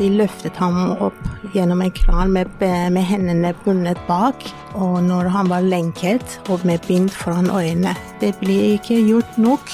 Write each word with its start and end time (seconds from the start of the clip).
De 0.00 0.08
løftet 0.08 0.56
ham 0.56 0.94
opp 0.96 1.16
gjennom 1.52 1.82
en 1.84 1.92
kran 1.92 2.32
med, 2.32 2.48
med 2.60 3.04
hendene 3.04 3.52
bundet 3.64 4.00
bak, 4.08 4.46
og 4.74 5.02
når 5.04 5.28
han 5.34 5.50
var 5.52 5.66
lenket 5.66 6.38
og 6.48 6.64
med 6.64 6.80
bind 6.88 7.10
foran 7.12 7.50
øynene. 7.52 7.92
Det 8.20 8.32
blir 8.40 8.78
ikke 8.78 8.96
gjort 9.04 9.38
nok 9.40 9.72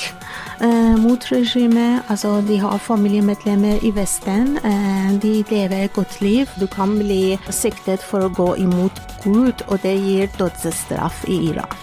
eh, 0.64 0.96
mot 0.98 1.22
regimet. 1.30 2.02
Altså, 2.10 2.40
de 2.48 2.58
har 2.58 2.78
familiemedlemmer 2.82 3.86
i 3.86 3.92
Vesten. 3.94 4.56
Eh, 4.64 5.14
de 5.22 5.44
lever 5.50 5.84
et 5.84 5.94
godt 5.94 6.20
liv. 6.20 6.50
Du 6.60 6.66
kan 6.66 6.98
bli 6.98 7.38
siktet 7.50 8.02
for 8.02 8.26
å 8.26 8.32
gå 8.34 8.54
imot 8.66 9.02
Gud, 9.22 9.62
og 9.68 9.78
det 9.86 9.94
gir 10.00 10.32
dødsstraff 10.38 11.22
i 11.30 11.38
Iran. 11.52 11.78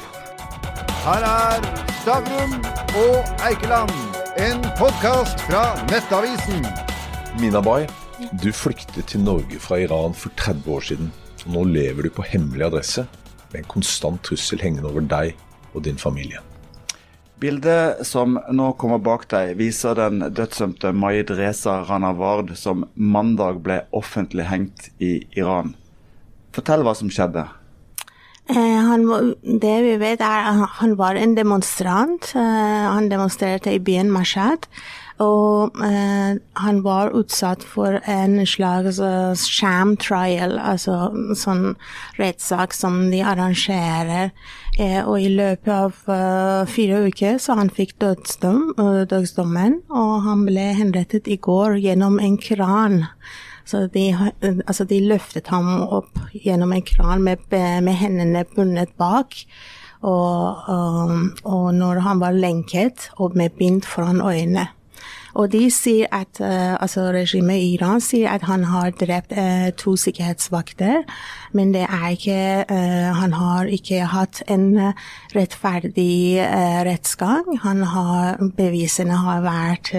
Her 1.03 1.23
er 1.27 1.65
Stavrum 2.01 2.59
og 2.95 3.43
Eikeland, 3.47 3.91
en 4.39 4.63
podkast 4.79 5.39
fra 5.47 5.65
Nettavisen. 5.91 6.63
Mina 7.39 7.61
Bay, 7.61 7.87
du 8.31 8.51
flyktet 8.55 9.09
til 9.11 9.23
Norge 9.25 9.59
fra 9.61 9.79
Iran 9.83 10.15
for 10.17 10.33
30 10.39 10.71
år 10.71 10.87
siden. 10.89 11.11
og 11.45 11.53
Nå 11.55 11.63
lever 11.73 12.07
du 12.07 12.09
på 12.13 12.25
hemmelig 12.27 12.67
adresse 12.69 13.05
med 13.51 13.61
en 13.61 13.69
konstant 13.75 14.21
trussel 14.23 14.61
hengende 14.63 14.89
over 14.89 15.05
deg 15.05 15.35
og 15.73 15.83
din 15.85 15.99
familie. 15.99 16.41
Bildet 17.43 18.05
som 18.07 18.37
nå 18.55 18.69
kommer 18.79 19.01
bak 19.03 19.25
deg, 19.33 19.57
viser 19.59 19.97
den 19.99 20.21
dødsdømte 20.31 20.93
Maid 20.95 21.33
Reza 21.35 21.81
Ranavard 21.89 22.53
som 22.55 22.85
mandag 22.95 23.59
ble 23.65 23.81
offentlig 23.91 24.47
hengt 24.47 24.87
i 25.03 25.17
Iran. 25.35 25.73
Fortell 26.55 26.85
hva 26.85 26.93
som 26.95 27.11
skjedde. 27.11 27.43
Eh, 28.51 28.79
han, 28.87 29.05
det 29.43 29.75
vi 29.85 29.95
vet 29.99 30.23
er 30.23 30.49
at 30.51 30.79
han 30.79 30.95
var 30.99 31.19
en 31.19 31.35
demonstrant. 31.35 32.31
Eh, 32.35 32.85
han 32.95 33.11
demonstrerte 33.11 33.75
i 33.75 33.81
byen 33.83 34.11
Mashhad. 34.11 34.67
Og 35.21 35.77
eh, 35.85 36.39
han 36.57 36.79
var 36.81 37.13
utsatt 37.13 37.61
for 37.63 37.99
en 38.09 38.39
slags 38.49 38.97
uh, 38.97 39.35
sham 39.37 39.93
trial, 40.01 40.57
altså 40.57 41.11
sånn 41.37 41.75
rettssak 42.17 42.73
som 42.73 43.11
de 43.11 43.21
arrangerer. 43.21 44.33
Eh, 44.81 45.01
og 45.05 45.21
i 45.21 45.29
løpet 45.29 45.69
av 45.69 46.01
uh, 46.09 46.65
fire 46.65 47.03
uker 47.05 47.37
så 47.37 47.59
han 47.59 47.69
fikk 47.69 47.93
dødsdom, 48.01 48.73
uh, 48.81 49.03
dødsdommen, 49.05 49.83
og 49.93 50.13
han 50.25 50.47
ble 50.49 50.71
henrettet 50.81 51.29
i 51.29 51.37
går 51.37 51.77
gjennom 51.83 52.17
en 52.17 52.39
kran. 52.41 53.03
Så 53.69 53.85
de, 53.93 54.09
altså 54.65 54.83
de 54.89 54.97
løftet 55.05 55.47
ham 55.53 55.69
opp 55.85 56.17
gjennom 56.33 56.73
en 56.73 56.83
kran 56.83 57.21
med, 57.23 57.45
med 57.53 57.95
hendene 57.95 58.43
bundet 58.49 58.91
bak. 58.99 59.37
Og, 60.03 60.65
og, 60.67 61.13
og 61.47 61.67
når 61.77 62.01
han 62.03 62.19
var 62.19 62.35
lenket 62.35 63.07
og 63.23 63.37
med 63.39 63.55
bind 63.55 63.85
foran 63.87 64.19
øynene. 64.19 64.67
Og 65.33 65.49
de 65.53 65.65
sier 65.73 66.09
at 66.13 66.39
uh, 66.41 66.75
altså 66.77 67.07
regimet 67.13 67.61
i 67.61 67.71
Iran 67.77 68.01
sier 68.03 68.33
at 68.33 68.45
han 68.45 68.65
har 68.69 68.93
drept 68.97 69.33
uh, 69.33 69.69
to 69.77 69.95
sikkerhetsvakter, 69.97 71.03
men 71.53 71.73
det 71.73 71.85
er 71.87 72.07
ikke 72.13 72.65
uh, 72.69 73.09
Han 73.17 73.33
har 73.33 73.65
ikke 73.65 74.05
hatt 74.09 74.43
en 74.47 74.93
rettferdig 75.35 76.41
rettsgang. 76.85 77.59
Han 77.63 77.83
har, 77.83 78.37
bevisene 78.57 79.17
har 79.17 79.41
vært 79.45 79.91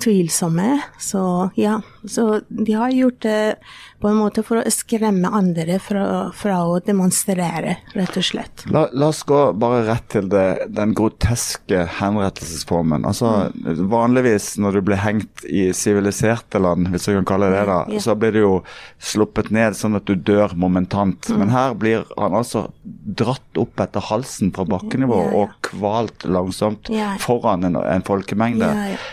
tvilsomme. 0.00 0.80
Så 1.00 1.24
ja, 1.56 1.78
så 2.04 2.40
de 2.48 2.72
har 2.72 2.90
gjort 2.90 3.20
det 3.20 3.54
på 4.02 4.08
en 4.08 4.18
måte 4.18 4.42
for 4.42 4.58
å 4.58 4.70
skremme 4.74 5.30
andre 5.30 5.76
fra, 5.82 6.04
fra 6.34 6.56
å 6.66 6.78
demonstrere, 6.82 7.76
rett 7.94 8.16
og 8.18 8.24
slett. 8.26 8.64
La, 8.74 8.88
la, 8.90 9.12
oss 9.12 9.22
gå 9.28 9.40
bare 9.54 9.84
rett 9.86 10.08
til 10.10 10.26
det, 10.32 10.66
den 10.74 10.94
groteske 10.98 11.84
henrettelsesformen. 12.00 13.06
Altså, 13.06 13.52
mm. 13.54 13.84
Vanligvis 13.92 14.56
når 14.62 14.78
du 14.78 14.82
blir 14.90 15.02
hengt 15.04 15.44
i 15.46 15.68
siviliserte 15.76 16.58
land, 16.62 16.90
hvis 16.90 17.06
du 17.06 17.14
kan 17.20 17.28
kalle 17.34 17.52
det 17.54 17.62
det, 17.68 17.78
ja. 17.94 18.02
så 18.02 18.16
blir 18.18 18.34
du 18.34 18.40
jo 18.40 18.52
sluppet 18.98 19.52
ned 19.54 19.78
sånn 19.78 20.00
at 20.00 20.08
du 20.10 20.16
dør 20.18 20.56
momentant. 20.58 21.30
Mm. 21.30 21.38
Men 21.44 21.54
her 21.54 21.78
blir 21.78 22.06
han 22.16 22.34
altså 22.34 22.66
dratt 22.82 23.62
opp 23.62 23.84
etter 23.86 24.02
halsen 24.10 24.50
fra 24.56 24.66
bakkenivå 24.66 25.20
ja, 25.20 25.30
ja. 25.30 25.44
og 25.44 25.70
kvalt 25.70 26.26
langsomt 26.26 26.90
foran 27.22 27.70
en, 27.70 27.78
en 27.78 28.06
folkemengde. 28.06 28.72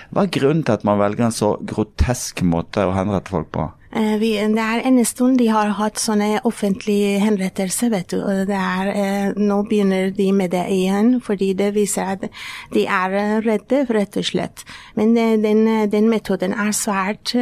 Hva 0.09 0.25
er 0.25 0.33
grunnen 0.33 0.65
til 0.65 0.79
at 0.79 0.87
man 0.87 0.97
velger 1.01 1.29
en 1.29 1.35
så 1.35 1.53
grotesk 1.69 2.41
måte 2.47 2.78
å 2.87 2.95
henrette 2.95 3.33
folk 3.33 3.51
på? 3.55 3.67
Eh, 3.91 4.19
vi, 4.21 4.35
det 4.53 4.61
er 4.61 4.83
en 4.85 4.99
stund 5.05 5.39
de 5.41 5.47
har 5.49 5.71
hatt 5.79 5.97
sånne 5.97 6.43
offentlige 6.45 7.17
henrettelser, 7.23 7.89
vet 7.89 8.11
du. 8.13 8.19
Og 8.21 8.51
er, 8.53 8.91
eh, 8.93 9.31
nå 9.33 9.63
begynner 9.65 10.11
de 10.13 10.27
med 10.31 10.53
det 10.53 10.67
igjen, 10.69 11.15
fordi 11.25 11.55
det 11.57 11.71
viser 11.73 12.13
at 12.13 12.27
de 12.75 12.85
er 12.85 13.15
eh, 13.17 13.37
redde, 13.41 13.87
rett 13.89 14.19
og 14.21 14.27
slett. 14.29 14.61
Men 14.93 15.15
den, 15.17 15.65
den 15.89 16.09
metoden 16.09 16.53
er 16.53 16.69
svært 16.69 17.33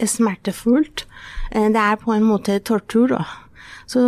smertefullt. 0.00 1.04
Det 1.52 1.82
er 1.82 2.00
på 2.00 2.14
en 2.14 2.24
måte 2.24 2.56
tortur. 2.64 3.12
Også. 3.18 3.42
Så 3.86 4.00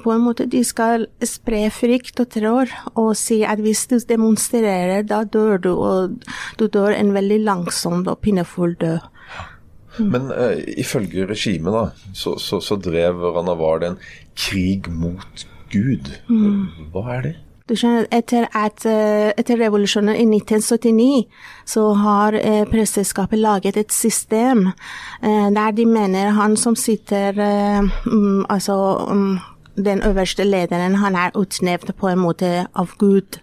på 0.00 0.12
en 0.14 0.22
måte 0.24 0.46
de 0.48 0.62
skal 0.64 1.08
spre 1.26 1.66
frykt 1.74 2.22
og 2.22 2.30
terror 2.32 2.70
og 2.94 3.10
si 3.18 3.42
at 3.44 3.60
hvis 3.60 3.84
du 3.90 3.98
demonstrerer, 3.98 5.02
da 5.04 5.24
dør 5.24 5.58
du, 5.60 5.72
og 5.74 6.24
du 6.56 6.66
dør 6.72 6.94
en 6.94 7.12
veldig 7.12 7.42
langsom 7.44 8.06
og 8.06 8.22
pinefull 8.24 8.78
død. 8.80 9.04
Mm. 9.98 10.12
Men 10.12 10.30
uh, 10.32 10.56
ifølge 10.78 11.26
regimet 11.30 11.74
da, 11.74 11.84
så, 12.14 12.36
så, 12.42 12.60
så 12.60 12.76
drev 12.76 13.22
Ranavard 13.36 13.84
en 13.86 13.98
krig 14.36 14.90
mot 14.92 15.46
Gud. 15.72 16.12
Mm. 16.28 16.90
Hva 16.94 17.08
er 17.16 17.28
det? 17.28 17.34
Du 17.66 17.74
skjønner, 17.74 18.04
etter, 18.14 18.44
at, 18.54 18.84
eh, 18.86 19.32
etter 19.34 19.58
revolusjonen 19.58 20.14
i 20.14 20.22
1979 20.22 21.24
så 21.66 21.82
har 21.98 22.36
eh, 22.38 22.62
presteskapet 22.70 23.40
laget 23.42 23.76
et 23.80 23.90
system 23.90 24.68
eh, 24.68 25.48
der 25.50 25.74
de 25.74 25.86
mener 25.90 26.30
han 26.36 26.54
som 26.56 26.76
sitter 26.78 27.34
eh, 27.34 27.82
um, 28.06 28.46
Altså 28.48 28.76
um, 29.10 29.40
den 29.74 30.02
øverste 30.06 30.44
lederen, 30.44 30.94
han 30.94 31.16
er 31.16 31.34
utnevnt 31.34 31.90
på 31.96 32.08
en 32.08 32.22
måte 32.22 32.66
av 32.74 32.94
Gud. 32.98 33.40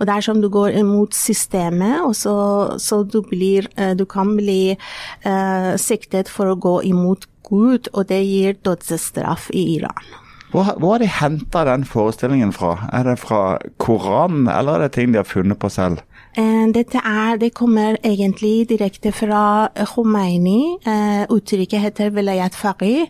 Og 0.00 0.08
det 0.08 0.16
er 0.16 0.24
som 0.24 0.40
du 0.40 0.48
går 0.48 0.78
imot 0.80 1.12
systemet, 1.16 2.00
og 2.00 2.14
så, 2.16 2.34
så 2.80 3.02
du, 3.04 3.20
blir, 3.28 3.68
eh, 3.76 3.92
du 3.92 4.06
kan 4.08 4.32
bli 4.38 4.72
uh, 4.72 5.76
siktet 5.76 6.32
for 6.32 6.48
å 6.48 6.56
gå 6.56 6.78
imot 6.88 7.28
Gud, 7.50 7.90
og 7.92 8.08
det 8.08 8.22
gir 8.24 8.56
dødsstraff 8.64 9.50
i 9.52 9.66
Iran. 9.76 10.10
Hvor, 10.50 10.72
hvor 10.80 10.96
har 10.96 11.02
de 11.04 11.10
henta 11.20 11.66
den 11.68 11.84
forestillingen 11.86 12.54
fra? 12.56 12.72
Er 12.96 13.04
det 13.06 13.20
fra 13.22 13.58
Koranen, 13.82 14.48
eller 14.50 14.78
er 14.78 14.88
det 14.88 14.96
ting 14.96 15.12
de 15.12 15.20
har 15.20 15.28
funnet 15.28 15.60
på 15.60 15.70
selv? 15.70 16.00
Eh, 16.38 16.66
dette 16.70 17.00
er, 17.02 17.38
det 17.42 17.50
kommer 17.58 17.96
egentlig 18.06 18.68
direkte 18.70 19.10
fra 19.10 19.66
Khomeini. 19.94 20.76
Uh, 20.86 21.26
uttrykket 21.34 21.82
heter 21.82 22.12
velayat 22.14 22.54
faqih. 22.54 23.08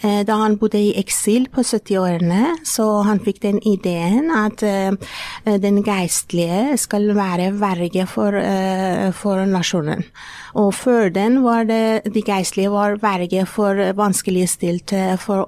Da 0.00 0.36
han 0.40 0.54
bodde 0.56 0.78
i 0.80 0.94
eksil 0.96 1.48
på 1.52 1.60
70-årene, 1.60 2.54
så 2.64 3.02
han 3.04 3.18
fikk 3.20 3.42
den 3.42 3.58
ideen 3.68 4.30
at 4.32 4.62
den 5.60 5.80
geistlige 5.84 6.78
skal 6.80 7.10
være 7.16 7.50
verge 7.60 8.06
for, 8.08 8.32
for, 9.12 9.42
nasjonen. 9.44 10.06
Og 10.56 10.72
før 10.72 11.12
den 11.12 11.42
var 11.44 11.68
det 11.68 12.08
de 12.14 12.22
geistlige 12.24 12.72
var 12.72 12.96
verge 13.02 13.44
for 13.44 13.76
vanskeligstilte, 13.98 15.18
for 15.20 15.44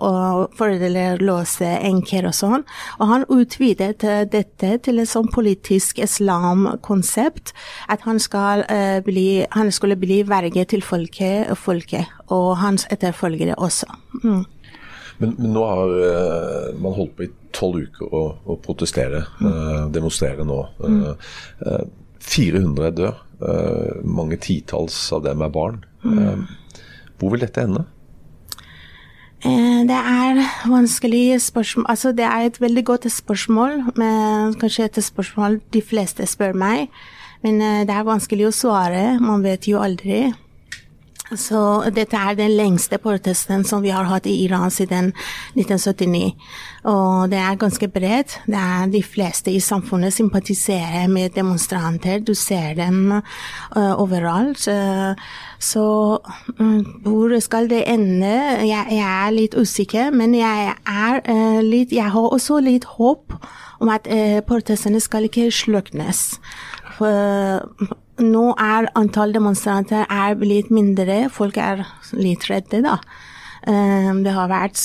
foreldreløse 0.58 1.72
enker 1.88 2.28
og 2.28 2.36
sånn. 2.36 2.68
Og 3.00 3.08
han 3.08 3.26
utvidet 3.32 4.04
dette 4.04 4.76
til 4.84 5.00
en 5.00 5.08
sånn 5.08 5.32
politisk 5.32 6.04
islamkonsept 6.04 7.11
konsept 7.12 7.52
at 7.88 8.02
han, 8.06 8.18
skal, 8.18 8.64
uh, 8.70 9.02
bli, 9.04 9.44
han 9.50 9.70
skulle 9.72 9.96
bli 9.96 10.22
verge 10.28 10.64
til 10.64 10.82
folket, 10.82 11.50
og 11.50 11.58
folket 11.58 12.06
og 12.28 12.56
hans 12.58 12.86
etterfølgere 12.90 13.54
også. 13.58 13.86
Mm. 14.24 14.44
Men, 15.18 15.34
men, 15.38 15.52
nå 15.52 15.64
har 15.64 15.88
uh, 15.92 16.80
man 16.80 16.96
holdt 16.96 17.16
på 17.16 17.26
i 17.26 17.32
tolv 17.52 17.82
uker 17.84 18.14
å, 18.14 18.22
å 18.46 18.56
protestere, 18.62 19.24
mm. 19.40 19.46
uh, 19.46 19.90
demonstrere 19.92 20.44
nå. 20.44 20.62
Mm. 20.80 21.90
400 22.22 22.86
er 22.86 22.92
døde. 22.94 23.14
mange 24.04 24.36
titalls 24.38 24.94
av 25.12 25.24
dem 25.24 25.42
er 25.42 25.50
barn. 25.50 25.80
Mm. 26.02 26.46
hvor 27.18 27.32
vil 27.32 27.42
dette 27.42 27.62
ende? 27.62 27.82
Det 29.42 29.98
er 29.98 30.38
vanskelig 30.70 31.40
spørsmål 31.42 31.86
Altså, 31.88 32.12
det 32.12 32.24
er 32.24 32.46
et 32.46 32.60
veldig 32.60 32.84
godt 32.84 33.08
spørsmål, 33.10 33.82
men 33.98 34.54
kanskje 34.54 34.84
et 34.84 35.00
spørsmål 35.04 35.60
de 35.74 35.82
fleste 35.82 36.26
spør 36.26 36.54
meg. 36.54 36.86
Men 37.42 37.58
det 37.58 37.90
er 37.90 38.06
vanskelig 38.06 38.46
å 38.46 38.54
svare. 38.54 39.18
Man 39.18 39.42
vet 39.42 39.66
jo 39.66 39.82
aldri. 39.82 40.28
Så 41.38 41.58
dette 41.94 42.18
er 42.18 42.36
den 42.36 42.52
lengste 42.58 42.98
protesten 43.00 43.64
som 43.64 43.82
vi 43.84 43.92
har 43.94 44.08
hatt 44.10 44.26
i 44.28 44.34
Iran 44.44 44.72
siden 44.72 45.12
1979. 45.56 46.32
Og 46.90 47.30
det 47.32 47.38
er 47.38 47.60
ganske 47.60 47.88
bredt. 47.88 48.36
Det 48.46 48.58
er 48.58 48.90
de 48.92 49.02
fleste 49.06 49.52
i 49.52 49.60
samfunnet 49.62 50.12
sympatiserer 50.12 51.08
med 51.08 51.32
demonstranter. 51.36 52.20
Du 52.20 52.34
ser 52.34 52.74
dem 52.76 53.12
uh, 53.12 53.94
overalt. 54.02 54.66
Uh, 54.68 55.14
så 55.62 55.86
um, 56.58 56.84
hvor 57.04 57.38
skal 57.40 57.70
det 57.70 57.84
ende? 57.86 58.32
Jeg, 58.66 58.86
jeg, 58.90 59.08
er 59.26 59.34
litt 59.36 59.56
usikker, 59.56 60.10
men 60.10 60.34
jeg, 60.34 60.74
er, 60.86 61.20
uh, 61.28 61.60
litt, 61.64 61.92
jeg 61.92 62.10
har 62.12 62.32
også 62.32 62.60
litt 62.60 62.84
håp 62.98 63.36
om 63.82 63.90
at 63.90 64.06
protestene 64.46 65.00
skal 65.02 65.24
ikke 65.26 65.48
sluknes. 65.50 66.36
For 66.94 67.88
nå 68.24 68.52
er 68.60 68.88
antall 68.98 69.34
demonstranter 69.34 70.06
er 70.10 70.38
blitt 70.40 70.70
mindre. 70.70 71.26
Folk 71.32 71.58
er 71.60 71.84
litt 72.16 72.48
redde, 72.50 72.82
da. 72.84 72.98
Um, 73.62 74.24
det 74.24 74.32
har 74.34 74.48
vært 74.50 74.80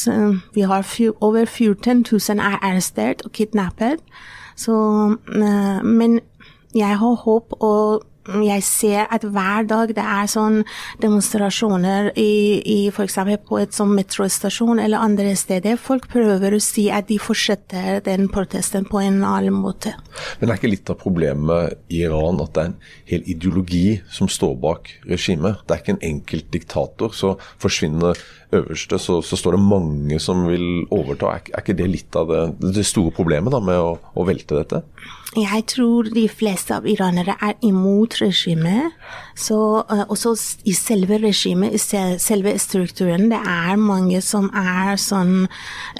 Vi 0.53 0.61
har 0.69 0.85
over 1.25 1.45
14 1.45 2.03
000 2.11 2.37
er 2.37 2.59
arrestert 2.61 3.23
og 3.25 3.31
kidnappet. 3.33 4.03
Så 4.55 4.73
uh, 5.17 5.81
Men 5.83 6.19
jeg 6.75 6.97
har 6.97 7.15
håp 7.23 7.57
og 7.59 8.05
jeg 8.27 8.63
ser 8.65 9.07
at 9.13 9.23
hver 9.23 9.67
dag 9.69 9.93
det 9.95 10.03
er 10.03 10.29
sånn 10.31 10.61
demonstrasjoner 11.03 12.11
i, 12.19 12.59
i 12.61 12.77
f.eks. 12.91 13.17
på 13.47 13.59
et 13.61 13.75
sånn 13.75 13.93
metrostasjon 13.97 14.81
eller 14.83 15.03
andre 15.03 15.33
steder. 15.39 15.79
Folk 15.81 16.09
prøver 16.11 16.55
å 16.55 16.61
si 16.63 16.87
at 16.93 17.09
de 17.11 17.19
fortsetter 17.21 18.01
den 18.05 18.27
protesten 18.33 18.87
på 18.87 19.01
en 19.03 19.21
annen 19.23 19.55
måte. 19.55 19.95
Men 20.39 20.51
er 20.51 20.59
ikke 20.59 20.71
litt 20.71 20.91
av 20.91 20.99
problemet 21.01 21.77
i 21.93 22.03
Iran 22.05 22.41
at 22.43 22.53
det 22.55 22.63
er 22.63 22.71
en 22.71 22.79
hel 23.11 23.29
ideologi 23.29 23.85
som 24.11 24.29
står 24.31 24.57
bak 24.63 24.91
regimet? 25.07 25.63
Det 25.65 25.75
er 25.75 25.83
ikke 25.83 25.95
en 25.97 26.07
enkelt 26.11 26.51
diktator. 26.53 27.15
Så 27.15 27.35
forsvinner 27.61 28.17
øverste, 28.55 28.99
så, 28.99 29.19
så, 29.21 29.37
står 29.37 29.57
det 29.57 29.63
mange 29.63 30.19
som 30.23 30.45
vil 30.47 30.85
overta. 30.93 31.33
Er, 31.35 31.51
er 31.53 31.63
ikke 31.63 31.77
det 31.77 31.89
litt 31.91 32.19
av 32.19 32.31
det, 32.31 32.43
det 32.77 32.85
store 32.87 33.13
problemet 33.15 33.53
da, 33.53 33.61
med 33.63 33.79
å, 33.79 33.97
å 33.97 34.27
velte 34.27 34.59
dette? 34.59 34.83
Jeg 35.35 35.65
tror 35.67 36.07
de 36.15 36.23
fleste 36.31 36.71
av 36.77 36.85
iranere 36.87 37.35
er 37.43 37.57
imot 37.65 38.15
regimet. 38.21 38.93
Så 39.35 39.57
uh, 39.83 40.03
også 40.07 40.33
i 40.65 40.73
selve 40.73 41.19
regimet, 41.21 41.75
i 41.75 42.17
selve 42.21 42.53
strukturen, 42.59 43.27
det 43.33 43.41
er 43.43 43.75
mange 43.75 44.21
som 44.23 44.47
er 44.55 44.95
sånn 45.01 45.49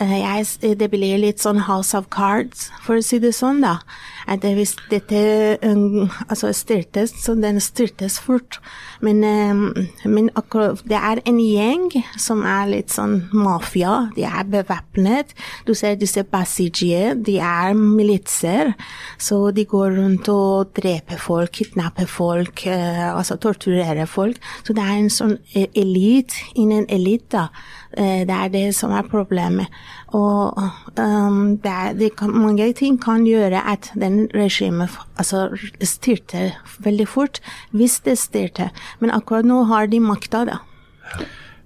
uh, 0.02 0.16
jeg, 0.16 0.48
Det 0.80 0.90
blir 0.94 1.20
litt 1.20 1.44
sånn 1.44 1.66
House 1.68 1.98
of 1.98 2.08
Cards, 2.10 2.70
for 2.86 2.98
å 2.98 3.04
si 3.04 3.20
det 3.20 3.36
sånn, 3.36 3.60
da. 3.66 3.82
At 4.28 4.44
hvis 4.44 4.76
dette 4.92 5.58
um, 5.64 6.10
altså 6.28 6.52
styrtes, 6.56 7.14
så 7.24 7.36
den 7.40 7.62
styrtes 7.64 8.20
fort. 8.20 8.60
Men, 9.02 9.24
um, 9.24 9.88
men 10.06 10.30
akkurat, 10.36 10.82
det 10.84 10.98
er 11.00 11.22
en 11.26 11.40
gjeng 11.40 11.88
som 12.20 12.44
er 12.44 12.68
litt 12.72 12.92
sånn 12.92 13.30
mafia. 13.32 14.10
De 14.18 14.26
er 14.28 14.50
bevæpnet. 14.52 15.32
Du 15.68 15.74
ser 15.78 15.96
disse 16.00 16.26
basijie, 16.28 17.16
de 17.16 17.38
er 17.40 17.74
militser. 17.78 18.74
Så 19.18 19.40
de 19.56 19.66
går 19.70 19.96
rundt 20.02 20.28
og 20.34 20.76
dreper 20.78 21.22
folk, 21.22 21.56
kidnapper 21.58 22.10
folk, 22.12 22.66
uh, 22.68 23.16
altså 23.16 23.40
torturerer 23.40 24.06
folk. 24.12 24.42
Så 24.68 24.76
det 24.76 24.84
er 24.84 24.96
en 24.98 25.12
sånn 25.14 25.38
e-, 25.56 25.72
elit 25.78 26.36
innen 26.60 26.88
elite. 26.92 27.48
Uh, 27.48 27.87
det 27.96 28.34
er 28.36 28.52
det 28.52 28.66
som 28.76 28.92
er 28.92 29.08
problemet. 29.08 29.72
Og 30.16 30.56
um, 31.00 31.58
det 31.64 31.72
er, 31.72 31.94
det 31.94 32.16
kan, 32.20 32.32
mange 32.32 32.74
ting 32.74 33.00
kan 33.02 33.26
gjøre 33.28 33.62
at 33.68 33.92
den 33.96 34.28
regimet 34.36 34.90
altså, 35.18 35.50
styrte 35.82 36.54
veldig 36.80 37.08
fort, 37.08 37.42
hvis 37.72 38.00
det 38.00 38.18
styrte. 38.18 38.70
Men 39.00 39.12
akkurat 39.12 39.46
nå 39.46 39.64
har 39.64 39.88
de 39.92 40.00
makta, 40.00 40.46
da. 40.48 40.62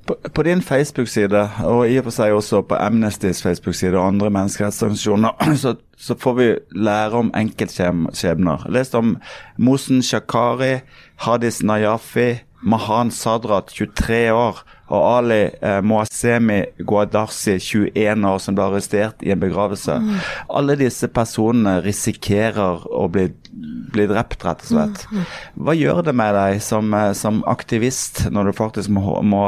På, 0.07 0.15
på, 0.33 0.43
din 0.43 0.61
Facebook-side, 0.61 1.49
og 1.63 1.89
i 1.89 1.99
og 1.99 2.07
for 2.07 2.15
seg 2.15 2.33
også 2.33 2.63
på 2.65 2.75
Amnestys 2.75 3.43
Facebook-side 3.45 3.93
og 3.93 4.07
andre 4.07 4.31
menneskerettsorganisasjoner, 4.33 5.37
så, 5.63 5.75
så, 5.97 6.17
får 6.17 6.33
vi 6.33 6.47
lære 6.71 7.19
om 7.21 7.29
enkeltskjebner. 7.37 8.65
Lest 8.73 8.95
om 8.97 9.17
Mosen 9.57 10.01
Shakari, 10.01 10.79
Hadis 11.21 11.61
Nayafi, 11.63 12.41
Mahan 12.61 13.11
Sadrat, 13.11 13.69
23 13.69 14.33
år, 14.33 14.63
og 14.91 15.05
Ali 15.07 15.39
eh, 15.47 15.79
Moasemi 15.83 16.59
Guadarsi, 16.83 17.57
21 17.59 18.27
år, 18.27 18.39
som 18.43 18.57
ble 18.57 18.67
arrestert 18.67 19.23
i 19.23 19.31
en 19.31 19.41
begravelse. 19.41 19.95
Mm. 20.03 20.17
Alle 20.59 20.75
disse 20.79 21.07
personene 21.11 21.77
risikerer 21.85 22.83
å 22.91 23.05
bli, 23.11 23.29
bli 23.91 24.07
drept, 24.07 24.43
rett 24.45 24.63
og 24.65 24.71
slett. 24.71 25.05
Mm. 25.11 25.21
mm. 25.21 25.31
Hva 25.65 25.77
gjør 25.77 26.03
det 26.07 26.15
med 26.17 26.35
deg 26.37 26.59
som, 26.63 26.93
eh, 26.95 27.11
som 27.17 27.41
aktivist, 27.49 28.25
når 28.31 28.51
du 28.51 28.57
faktisk 28.57 28.93
må, 28.93 29.19
må 29.21 29.45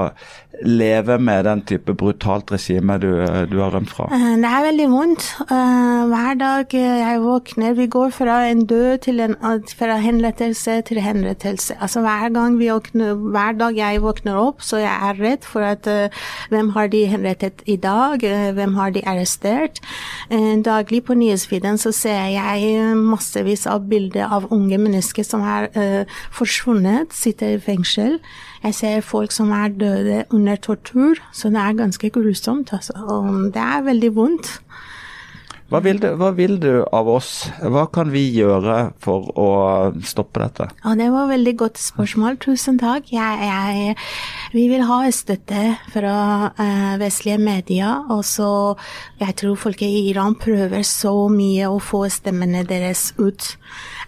leve 0.63 1.17
med 1.17 1.47
den 1.47 1.63
type 1.65 1.95
brutalt 1.97 2.51
regime 2.53 2.99
du, 3.01 3.09
du, 3.49 3.57
har 3.61 3.73
rømt 3.73 3.91
fra? 3.91 4.05
Eh, 4.13 4.35
det 4.41 4.49
er 4.49 4.65
veldig 4.67 4.87
vondt. 4.91 5.27
Eh, 5.47 6.03
hver 6.11 6.37
dag 6.39 6.75
jeg 6.77 7.21
våkner 7.23 7.73
Vi 7.77 7.87
går 7.91 8.13
fra 8.13 8.37
en 8.49 8.65
død 8.69 8.97
til 9.07 9.23
en 9.23 9.37
fra 9.73 9.97
henrettelse 10.03 10.81
til 10.87 11.01
henrettelse. 11.03 11.77
Altså 11.81 12.03
hver, 12.03 12.29
gang 12.33 12.59
vi 12.59 12.69
våkner, 12.71 13.15
hver 13.15 13.57
dag 13.59 13.77
jeg 13.77 14.03
våkner 14.03 14.37
opp, 14.39 14.61
så 14.61 14.81
jeg 14.81 14.91
er 14.93 15.19
redd 15.21 15.47
for 15.47 15.65
at 15.65 15.87
hvem 16.51 16.69
har 16.75 16.87
de 16.91 17.05
henrettet 17.09 17.63
i 17.65 17.75
dag? 17.75 18.21
hvem 18.53 18.75
har 18.75 18.93
de 18.93 19.01
arrestert? 19.07 19.79
daglig 20.63 21.03
på 21.05 21.15
nyhetsfeeden 21.17 21.77
så 21.77 21.91
ser 21.95 22.29
jeg 22.33 22.95
massevis 22.97 23.65
av 23.69 23.85
bilder 23.93 24.33
av 24.33 24.49
unge 24.53 24.81
mennesker 24.81 25.27
som 25.27 25.45
er 25.45 25.69
forsvunnet, 26.33 27.13
sitter 27.13 27.53
i 27.53 27.61
fengsel. 27.61 28.17
Jeg 28.63 28.77
ser 28.79 29.05
folk 29.05 29.31
som 29.35 29.53
er 29.53 29.73
døde 29.77 30.23
under 30.33 30.57
tortur, 30.57 31.21
så 31.35 31.53
det 31.53 31.61
er 31.61 31.77
ganske 31.77 32.09
grusomt. 32.09 32.73
Altså. 32.73 32.97
Og 32.97 33.53
det 33.53 33.61
er 33.61 33.85
veldig 33.85 34.15
vondt. 34.17 34.57
Hva 35.71 35.79
vil, 35.81 35.97
du, 35.97 36.09
hva 36.19 36.29
vil, 36.35 36.57
du, 36.61 36.83
av 36.93 37.07
oss? 37.09 37.47
Hva 37.57 37.85
kan 37.93 38.11
vi 38.13 38.21
gjøre 38.35 38.91
for 39.01 39.29
å 39.39 39.47
stoppe 40.05 40.43
dette? 40.43 40.67
Ja, 40.83 40.93
det 40.99 41.07
var 41.13 41.25
et 41.25 41.33
veldig 41.37 41.53
godt 41.63 41.79
spørsmål. 41.81 42.37
Tusen 42.43 42.77
takk. 42.81 43.09
Jeg, 43.13 43.47
jeg, 43.47 43.95
vi 44.53 44.67
vil 44.69 44.83
ha 44.85 44.99
støtte 45.15 45.63
fra 45.93 46.17
uh, 46.59 46.93
vestlige 47.01 47.39
medier. 47.41 48.03
Jeg 49.23 49.37
tror 49.39 49.57
folk 49.63 49.81
i 49.85 49.91
Iran 50.11 50.37
prøver 50.37 50.85
så 50.85 51.15
mye 51.33 51.71
å 51.71 51.79
få 51.81 52.05
stemmene 52.11 52.65
deres 52.69 53.11
ut 53.17 53.55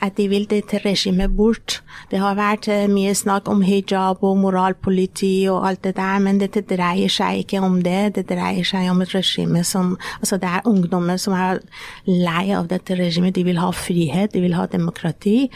at 0.01 0.17
de 0.17 0.27
vil 0.31 0.47
dette 0.49 0.79
regimet 0.83 1.35
bort. 1.35 1.79
Det 2.11 2.19
har 2.19 2.37
vært 2.37 2.67
eh, 2.71 2.85
mye 2.91 3.13
snakk 3.15 3.49
om 3.51 3.63
hijab 3.65 4.23
og 4.25 4.37
moralpoliti 4.43 5.47
og 5.51 5.67
alt 5.69 5.83
det 5.87 5.95
der, 5.99 6.19
men 6.23 6.39
dette 6.41 6.65
dreier 6.67 7.11
seg 7.11 7.43
ikke 7.43 7.61
om 7.63 7.79
det. 7.85 8.15
Det 8.17 8.25
dreier 8.29 8.65
seg 8.67 8.89
om 8.91 9.01
et 9.05 9.15
regime 9.15 9.63
som 9.63 9.95
Altså, 10.21 10.37
det 10.41 10.49
er 10.49 10.67
ungdommer 10.69 11.17
som 11.21 11.33
er 11.37 11.59
lei 12.07 12.49
av 12.55 12.67
dette 12.69 12.95
regimet. 12.97 13.35
De 13.35 13.43
vil 13.45 13.59
ha 13.61 13.69
frihet, 13.75 14.33
de 14.33 14.41
vil 14.41 14.55
ha 14.57 14.65
demokrati. 14.71 15.49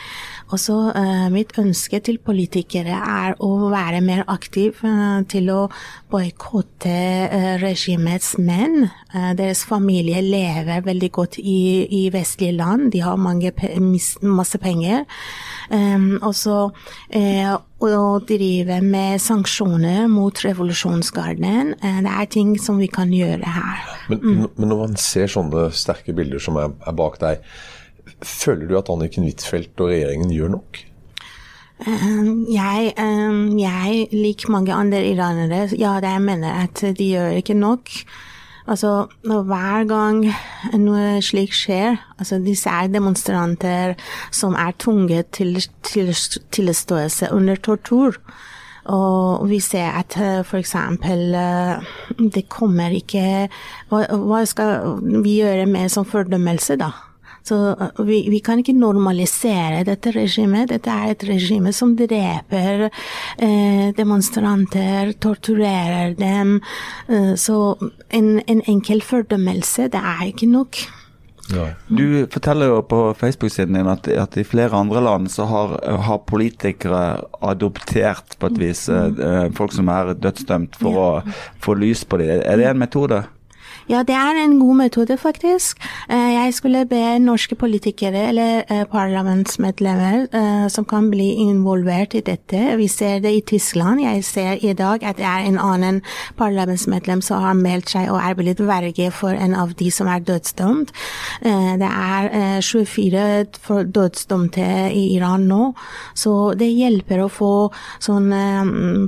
Og 0.50 0.59
så 0.62 0.75
uh, 0.95 1.27
mitt 1.33 1.53
ønske 1.62 2.00
til 2.06 2.19
politikere 2.25 2.95
er 2.97 3.36
å 3.44 3.69
være 3.71 4.01
mer 4.06 4.24
aktiv 4.31 4.80
uh, 4.83 5.21
til 5.30 5.50
å 5.53 5.59
boikotte 6.09 6.95
uh, 7.30 7.56
regimets 7.62 8.36
menn. 8.38 8.89
deres 9.38 9.63
familie 9.65 10.21
lever 10.21 10.83
veldig 10.86 11.09
godt 11.12 11.39
i, 11.41 11.86
i 11.89 12.01
vestlige 12.13 12.57
land. 12.57 12.91
De 12.94 13.01
har 13.01 13.18
mange 13.18 13.51
masse 14.34 14.60
penger. 14.62 15.06
Um, 15.70 16.18
og 16.26 16.34
så 16.34 16.56
uh, 16.74 17.52
å 17.86 17.90
drive 18.26 18.80
med 18.81 19.22
sanksjoner 19.22 20.08
mot 20.10 20.42
revolusjonsgarden. 20.42 21.76
Uh, 21.84 22.00
det 22.06 22.14
er 22.16 22.30
ting 22.34 22.56
som 22.62 22.80
vi 22.81 22.90
kan 22.92 23.13
gjøre 23.13 23.53
her. 23.58 23.84
Men, 24.10 24.24
mm. 24.24 24.46
men 24.56 24.72
når 24.72 24.82
man 24.86 24.98
ser 25.01 25.30
sånne 25.30 25.68
sterke 25.77 26.15
bilder 26.18 26.42
som 26.42 26.58
er, 26.58 26.74
er, 26.74 26.96
bak 26.98 27.20
deg, 27.22 27.44
føler 28.25 28.65
du 28.65 28.77
at 28.80 28.89
Anniken 28.89 29.27
Huitfeldt 29.30 29.77
og 29.84 29.94
regjeringen 29.94 30.34
gjør 30.34 30.56
nok? 30.58 30.82
Um, 31.86 32.48
jeg, 32.51 32.89
um, 33.00 33.53
jeg, 33.62 34.10
lik 34.12 34.50
mange 34.51 34.74
andre 34.75 35.03
iranere, 35.13 35.68
ja, 35.80 35.94
det 36.01 36.18
jeg 36.18 36.25
mener 36.25 36.65
at 36.65 36.82
de 36.98 37.13
gjør 37.13 37.38
ikke 37.44 37.56
nok. 37.56 37.94
Altså, 38.68 39.08
hver 39.24 39.88
gang 39.89 40.24
noe 40.78 41.22
slikt 41.25 41.58
skjer, 41.58 41.98
altså 42.20 42.39
disse 42.44 42.70
er 42.70 42.92
demonstranter 42.92 43.96
som 44.36 44.58
er 44.60 44.75
tvunget 44.78 45.32
til 45.34 45.58
tilståelse 46.51 47.32
under 47.34 47.56
tortur. 47.56 48.20
Og 48.89 49.50
vi 49.50 49.60
ser 49.62 49.92
at 50.00 50.16
eh, 50.18 50.39
f.eks. 50.42 50.75
Eh, 50.75 51.89
det 52.34 52.48
kommer 52.50 52.96
ikke 52.96 53.50
hva, 53.92 54.06
hva, 54.18 54.42
skal 54.50 54.98
vi 55.22 55.39
gjøre 55.44 55.68
med 55.70 55.92
som 55.94 56.08
fordømmelse, 56.10 56.80
da? 56.80 56.89
Så 57.50 57.58
vi, 58.06 58.22
vi, 58.29 58.39
kan 58.46 58.62
ikke 58.62 58.75
normalisere 58.77 59.82
dette 59.88 60.13
regimet. 60.15 60.70
Dette 60.70 60.94
er 60.94 61.15
et 61.15 61.25
regime 61.29 61.74
som 61.75 61.96
dreper 61.98 62.88
eh, 62.89 63.89
demonstranter, 63.98 65.15
torturerer 65.22 66.13
dem. 66.20 66.60
Eh, 67.10 67.34
så 67.39 67.60
en, 68.13 68.38
en 68.46 68.63
enkel 68.70 69.01
fordømmelse, 69.06 69.89
det 69.94 70.03
er 70.13 70.25
ikke 70.29 70.50
nok. 70.51 70.84
Ja. 71.50 71.72
Du 71.88 72.27
forteller 72.29 72.70
jo 72.70 72.82
på 72.86 73.00
Facebook-siden 73.18 73.74
din 73.74 73.89
at, 73.89 74.08
at, 74.08 74.38
i 74.38 74.46
flere 74.46 74.77
andre 74.77 75.01
land 75.01 75.32
så 75.34 75.48
har, 75.50 75.74
har 76.06 76.22
politikere 76.29 77.24
adoptert 77.41 78.38
på 78.38 78.51
et 78.51 78.60
vis 78.62 78.86
mm. 78.89 79.18
eh, 79.25 79.48
folk 79.58 79.74
som 79.74 79.89
er 79.89 80.13
dødsdømt, 80.13 80.77
for 80.77 81.00
ja. 81.00 81.08
å 81.10 81.58
få 81.63 81.77
lys 81.79 82.06
på 82.06 82.22
dem. 82.22 82.44
Er 82.46 82.62
det 82.62 82.70
en 82.70 82.82
metode? 82.82 83.24
Ja, 83.89 84.03
det 84.05 84.13
er 84.13 84.38
en 84.38 84.60
god 84.60 84.75
metode, 84.77 85.15
faktisk. 85.17 85.79
Eh, 86.10 86.34
jeg 86.34 86.53
skulle 86.53 86.86
be 86.86 87.17
norske 87.19 87.55
politikere 87.55 88.27
eller 88.29 88.62
eh, 88.69 88.84
parlamentsmedlemmer 88.86 90.27
eh, 90.29 90.67
som 90.69 90.86
kan 90.86 91.08
bli 91.10 91.31
involvert 91.41 92.13
i 92.13 92.22
dette. 92.22 92.60
Vi 92.77 92.88
ser 92.88 93.19
det 93.19 93.31
i 93.34 93.41
Tyskland. 93.41 94.03
Jeg 94.03 94.24
ser 94.24 94.62
i 94.62 94.74
dag 94.74 95.01
at 95.03 95.17
det 95.17 95.25
er 95.25 95.48
en 95.48 95.58
annen 95.58 96.03
parlamentsmedlem 96.38 97.24
som 97.25 97.41
har 97.41 97.58
meldt 97.58 97.89
seg 97.89 98.12
og 98.13 98.22
er 98.22 98.38
blitt 98.38 98.62
verge 98.62 99.10
for 99.10 99.34
en 99.34 99.58
av 99.58 99.74
de 99.81 99.89
som 99.91 100.08
er 100.08 100.22
dødsdømt. 100.22 100.93
Det 101.81 101.89
er 101.89 102.62
24 102.62 103.84
dødsdømte 103.89 104.69
i 104.93 105.15
Iran 105.15 105.50
nå, 105.50 105.74
så 106.13 106.53
det 106.53 106.69
hjelper 106.69 107.24
å 107.25 107.31
få 107.34 107.53
sånn 107.98 108.29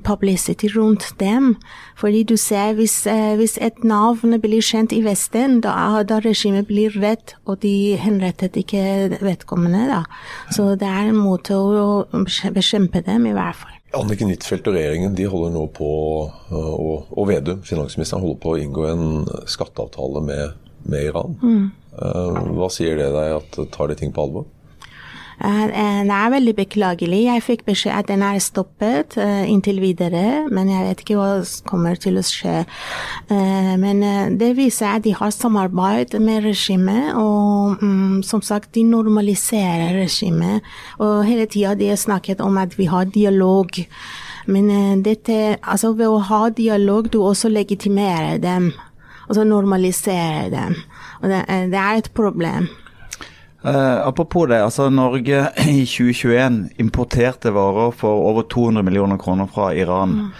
publicity 0.01 0.73
rundt 0.73 1.11
dem. 1.21 1.53
Fordi 2.01 2.23
du 2.25 2.33
ser, 2.39 2.73
hvis, 2.73 3.03
hvis 3.37 3.59
et 3.61 3.83
navn 3.85 4.33
blir 4.41 4.63
kjent 4.65 4.93
i 4.95 5.03
Vesten, 5.05 5.59
da, 5.61 6.01
da 6.07 6.17
regimet 6.23 6.65
blir 6.69 6.95
redd, 6.97 7.35
og 7.45 7.61
de 7.61 7.93
henrettet 8.01 8.57
ikke 8.57 9.19
vedkommende. 9.21 9.83
da. 9.91 10.01
Så 10.49 10.71
det 10.81 10.89
er 10.89 11.11
en 11.11 11.19
måte 11.21 11.53
å 11.53 12.07
bekjempe 12.55 13.03
dem, 13.05 13.29
i 13.29 13.35
hvert 13.37 13.59
fall. 13.59 13.77
Anniken 13.99 14.31
Huitfeldt 14.31 14.69
og 14.71 14.77
regjeringen 14.77 15.15
de 15.17 15.27
holder 15.27 15.51
nå 15.53 15.65
på, 15.75 15.91
og, 16.55 17.11
og 17.11 17.27
Vedum, 17.27 17.61
finansministeren, 17.67 18.23
holder 18.23 18.41
på 18.41 18.53
å 18.53 18.61
inngå 18.61 18.87
en 18.87 19.05
skatteavtale 19.51 20.23
med, 20.25 20.57
med 20.87 21.09
Iran. 21.11 21.35
Mm. 21.43 21.65
Eh, 21.91 22.41
hva 22.55 22.69
sier 22.71 22.95
det 22.97 23.09
deg 23.11 23.35
at 23.35 23.59
tar 23.75 23.91
de 23.91 23.99
ting 23.99 24.13
på 24.15 24.23
alvor? 24.23 24.47
Eh, 25.43 25.63
eh, 25.63 26.01
det 26.05 26.13
er 26.13 26.33
veldig 26.35 26.53
beklagelig. 26.55 27.19
Jeg 27.25 27.43
fikk 27.43 27.63
beskjed 27.65 27.95
at 27.95 28.09
den 28.11 28.21
er 28.21 28.37
stoppet 28.43 29.15
uh, 29.17 29.41
inntil 29.49 29.79
videre, 29.81 30.45
men 30.53 30.69
jeg 30.69 30.85
vet 30.85 31.01
ikke 31.01 31.17
hva 31.17 31.29
som 31.47 31.65
kommer 31.69 31.97
til 31.97 32.19
å 32.19 32.25
skje. 32.25 32.61
Men 33.81 34.03
det 34.37 34.51
viser 34.57 34.97
at 34.97 35.05
de 35.05 35.13
har 35.15 35.31
samarbeid 35.33 36.17
med 36.21 36.43
regimet, 36.45 37.13
og 37.17 37.81
um, 37.81 38.19
som 38.25 38.43
sagt, 38.43 38.73
de 38.75 38.83
normaliserer 38.85 39.95
regimet. 40.01 40.67
Og 40.99 41.23
hele 41.25 41.47
tida 41.49 41.73
de 41.79 41.89
har 41.93 42.01
snakket 42.01 42.43
om 42.43 42.59
at 42.61 42.77
vi 42.77 42.89
har 42.91 43.09
dialog. 43.09 43.81
Men 44.51 45.01
dette, 45.05 45.57
altså 45.61 45.93
ved 45.95 46.11
å 46.11 46.21
ha 46.27 46.43
dialog, 46.49 47.09
du 47.13 47.21
også 47.23 47.49
legitimerer 47.49 48.41
dem. 48.43 48.71
Altså 49.29 49.47
normaliserer 49.47 50.51
dem. 50.51 50.77
Og 51.21 51.29
det, 51.31 51.43
det 51.71 51.81
er 51.81 52.01
et 52.01 52.11
problem. 52.17 52.67
Uh, 53.61 54.07
apropos 54.07 54.47
det, 54.49 54.57
altså 54.63 54.89
Norge 54.89 55.43
i 55.69 55.83
2021 55.85 56.63
importerte 56.81 57.51
varer 57.53 57.91
for 57.93 58.23
over 58.25 58.47
200 58.49 58.81
millioner 58.83 59.19
kroner 59.21 59.45
fra 59.45 59.69
Iran. 59.77 60.15
Mm. 60.17 60.31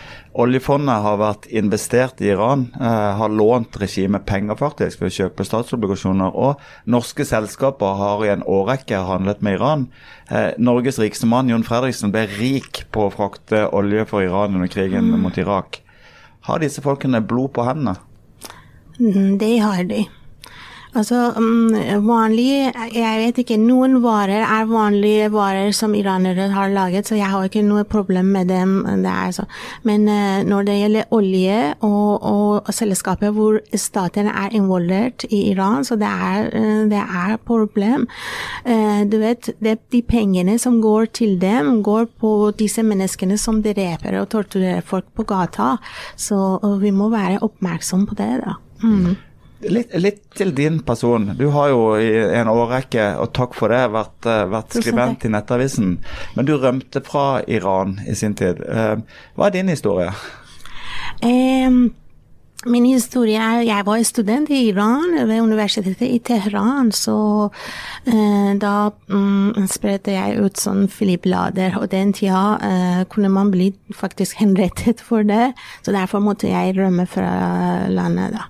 Oljefondet 0.42 1.04
har 1.04 1.20
vært 1.20 1.46
investert 1.52 2.22
i 2.24 2.32
Iran, 2.34 2.64
uh, 2.80 3.12
har 3.20 3.30
lånt 3.30 3.78
regimet 3.78 4.26
penger 4.26 4.58
faktisk 4.58 5.04
for 5.04 5.12
å 5.12 5.14
kjøpe 5.14 5.46
statsobligasjoner. 5.46 6.34
Og 6.34 6.90
norske 6.90 7.28
selskaper 7.28 8.00
har 8.00 8.24
i 8.26 8.32
en 8.34 8.46
årrekke 8.48 9.04
handlet 9.06 9.44
med 9.46 9.60
Iran. 9.60 9.86
Uh, 10.32 10.56
Norges 10.58 10.98
rikeste 11.04 11.30
mann, 11.30 11.52
Jon 11.52 11.68
Fredriksen, 11.68 12.14
ble 12.16 12.26
rik 12.40 12.88
på 12.96 13.06
å 13.06 13.14
frakte 13.14 13.68
olje 13.70 14.08
for 14.10 14.26
Iran 14.26 14.58
under 14.58 14.72
krigen 14.72 15.12
mm. 15.12 15.20
mot 15.22 15.38
Irak. 15.38 15.84
Har 16.50 16.64
disse 16.64 16.82
folkene 16.82 17.22
blod 17.22 17.54
på 17.54 17.68
hendene? 17.70 18.00
Mm, 18.98 19.38
det 19.38 19.60
har 19.62 19.86
de. 19.86 20.08
Altså, 20.92 21.32
mm, 21.40 22.04
vanlig 22.04 22.72
Jeg 22.92 23.20
vet 23.22 23.38
ikke. 23.40 23.58
Noen 23.62 24.02
varer 24.04 24.44
er 24.44 24.68
vanlige 24.68 25.30
varer 25.32 25.72
som 25.76 25.94
iranere 25.96 26.50
har 26.52 26.74
laget, 26.74 27.08
så 27.08 27.16
jeg 27.16 27.30
har 27.32 27.48
ikke 27.48 27.64
noe 27.64 27.86
problem 27.88 28.34
med 28.36 28.52
dem. 28.52 28.84
Så. 29.32 29.46
Men 29.88 30.08
uh, 30.10 30.44
når 30.44 30.68
det 30.68 30.76
gjelder 30.82 31.16
olje 31.16 31.60
og, 31.88 32.28
og 32.28 32.74
selskaper 32.76 33.32
hvor 33.36 33.62
staten 33.76 34.28
er 34.28 34.52
involvert 34.58 35.24
i 35.30 35.46
Iran, 35.54 35.88
så 35.88 35.96
det 35.96 36.12
er, 36.12 36.52
uh, 36.52 36.84
det 36.92 37.00
er 37.00 37.40
problem. 37.48 38.08
Uh, 38.68 39.08
du 39.08 39.18
vet, 39.24 39.54
det, 39.64 39.80
de 39.96 40.04
pengene 40.04 40.60
som 40.60 40.82
går 40.84 41.12
til 41.22 41.40
dem, 41.40 41.80
går 41.84 42.12
på 42.20 42.52
disse 42.60 42.84
menneskene 42.84 43.40
som 43.40 43.64
dreper 43.64 44.20
og 44.20 44.30
torturerer 44.36 44.84
folk 44.84 45.08
på 45.16 45.24
gata. 45.24 45.78
Så 46.20 46.60
vi 46.84 46.92
må 46.92 47.08
være 47.14 47.40
oppmerksom 47.46 48.10
på 48.10 48.20
det, 48.20 48.34
da. 48.44 48.60
Mm. 48.84 49.31
Litt, 49.62 49.94
litt, 49.94 50.22
til 50.34 50.54
din 50.58 50.80
person. 50.86 51.32
Du 51.38 51.48
har 51.54 51.70
jo 51.70 51.82
i 52.02 52.10
en 52.40 52.50
årrekke, 52.50 53.12
og 53.22 53.34
takk 53.38 53.54
for 53.58 53.74
det, 53.74 53.84
vært, 53.94 54.26
eh, 54.26 54.46
vært 54.50 54.78
skribent 54.80 55.26
i 55.26 55.32
Nettavisen. 55.34 55.98
Men 56.36 56.48
du 56.48 56.56
rømte 56.58 57.04
fra 57.06 57.44
Iran 57.48 58.00
i 58.08 58.16
sin 58.16 58.34
tid. 58.34 58.62
Eh, 58.66 58.96
hva 59.36 59.48
er 59.48 59.58
din 59.58 59.70
historie? 59.70 60.10
Um, 61.22 61.94
min 62.66 62.86
historie 62.86 63.38
er 63.38 63.62
Jeg 63.62 63.86
var 63.86 64.04
student 64.04 64.50
i 64.50 64.70
Iran, 64.70 65.28
ved 65.28 65.42
universitetet 65.42 66.02
i 66.02 66.20
Teheran. 66.20 66.92
Så 66.92 67.50
uh, 67.50 68.54
da 68.58 68.90
um, 69.10 69.54
spredte 69.68 70.12
jeg 70.12 70.42
ut 70.42 70.58
sånn 70.58 70.88
filiblader, 70.88 71.78
og 71.78 71.90
den 71.92 72.14
tida 72.14 72.58
uh, 72.58 73.04
kunne 73.10 73.30
man 73.30 73.52
bli 73.52 73.74
faktisk 73.94 74.42
henrettet 74.42 75.02
for 75.02 75.22
det. 75.24 75.54
Så 75.86 75.92
derfor 75.92 76.20
måtte 76.20 76.50
jeg 76.50 76.78
rømme 76.78 77.06
fra 77.06 77.88
landet, 77.90 78.34
da. 78.34 78.50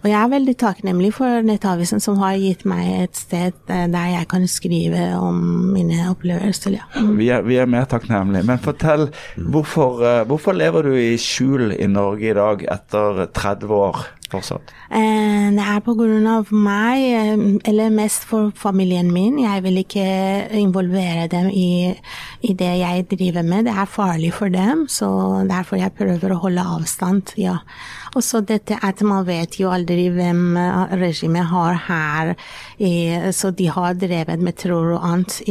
Og 0.00 0.08
jeg 0.08 0.16
er 0.16 0.30
veldig 0.32 0.54
takknemlig 0.60 1.10
for 1.12 1.44
Nettavisen, 1.44 2.00
som 2.00 2.16
har 2.22 2.38
gitt 2.40 2.64
meg 2.68 2.86
et 3.02 3.18
sted 3.18 3.56
eh, 3.68 3.86
der 3.92 4.12
jeg 4.14 4.28
kan 4.30 4.46
skrive 4.48 5.10
om 5.20 5.40
mine 5.74 6.06
opplevelser. 6.08 6.78
Ja. 6.78 6.86
Mm. 6.96 7.12
Vi, 7.18 7.28
er, 7.28 7.44
vi, 7.44 7.58
er, 7.60 7.68
mer 7.70 7.88
takknemlige. 7.90 8.46
Men 8.48 8.62
fortell, 8.64 9.10
hvorfor, 9.36 10.00
uh, 10.00 10.22
hvorfor 10.28 10.56
lever 10.56 10.88
du 10.88 10.94
i 10.96 11.18
skjul 11.20 11.74
i 11.76 11.88
Norge 11.90 12.30
i 12.30 12.36
dag 12.36 12.64
etter 12.78 13.26
30 13.36 13.76
år? 13.76 14.06
Fortsatt? 14.30 14.72
Eh, 14.90 15.50
det 15.54 15.64
er 15.64 16.26
av 16.30 16.52
meg, 16.52 17.02
eh, 17.02 17.58
eller 17.70 17.90
mest 17.90 18.24
for 18.24 18.50
familien 18.54 19.12
min. 19.12 19.38
Jeg 19.38 19.62
vil 19.62 19.78
ikke 19.82 20.50
involvere 20.58 21.28
dem 21.28 21.50
i, 21.50 21.94
i, 22.42 22.52
det 22.52 22.72
jeg 22.80 23.06
driver 23.10 23.42
med. 23.42 23.66
Det 23.66 23.74
er 23.74 23.86
farlig 23.86 24.32
for 24.32 24.48
dem, 24.48 24.86
så 24.88 25.46
derfor 25.48 25.76
jeg 25.76 25.92
prøver 25.92 26.32
å 26.32 26.40
holde 26.46 26.62
avstand. 26.62 27.34
ja. 27.36 27.58
Og 28.14 28.24
så 28.26 28.40
dette 28.42 28.74
at 28.82 29.02
man 29.06 29.24
vet 29.24 29.60
jo 29.60 29.70
aldri 29.70 30.08
hvem 30.10 30.56
eh, 30.56 30.96
regimet 30.98 31.46
har 31.46 31.74
her. 31.86 32.34
Så 33.32 33.50
de 33.50 33.66
har 33.68 33.94
drevet 33.94 34.40
med 34.40 34.56
terror 34.56 34.96
og 34.96 35.04
annet 35.04 35.42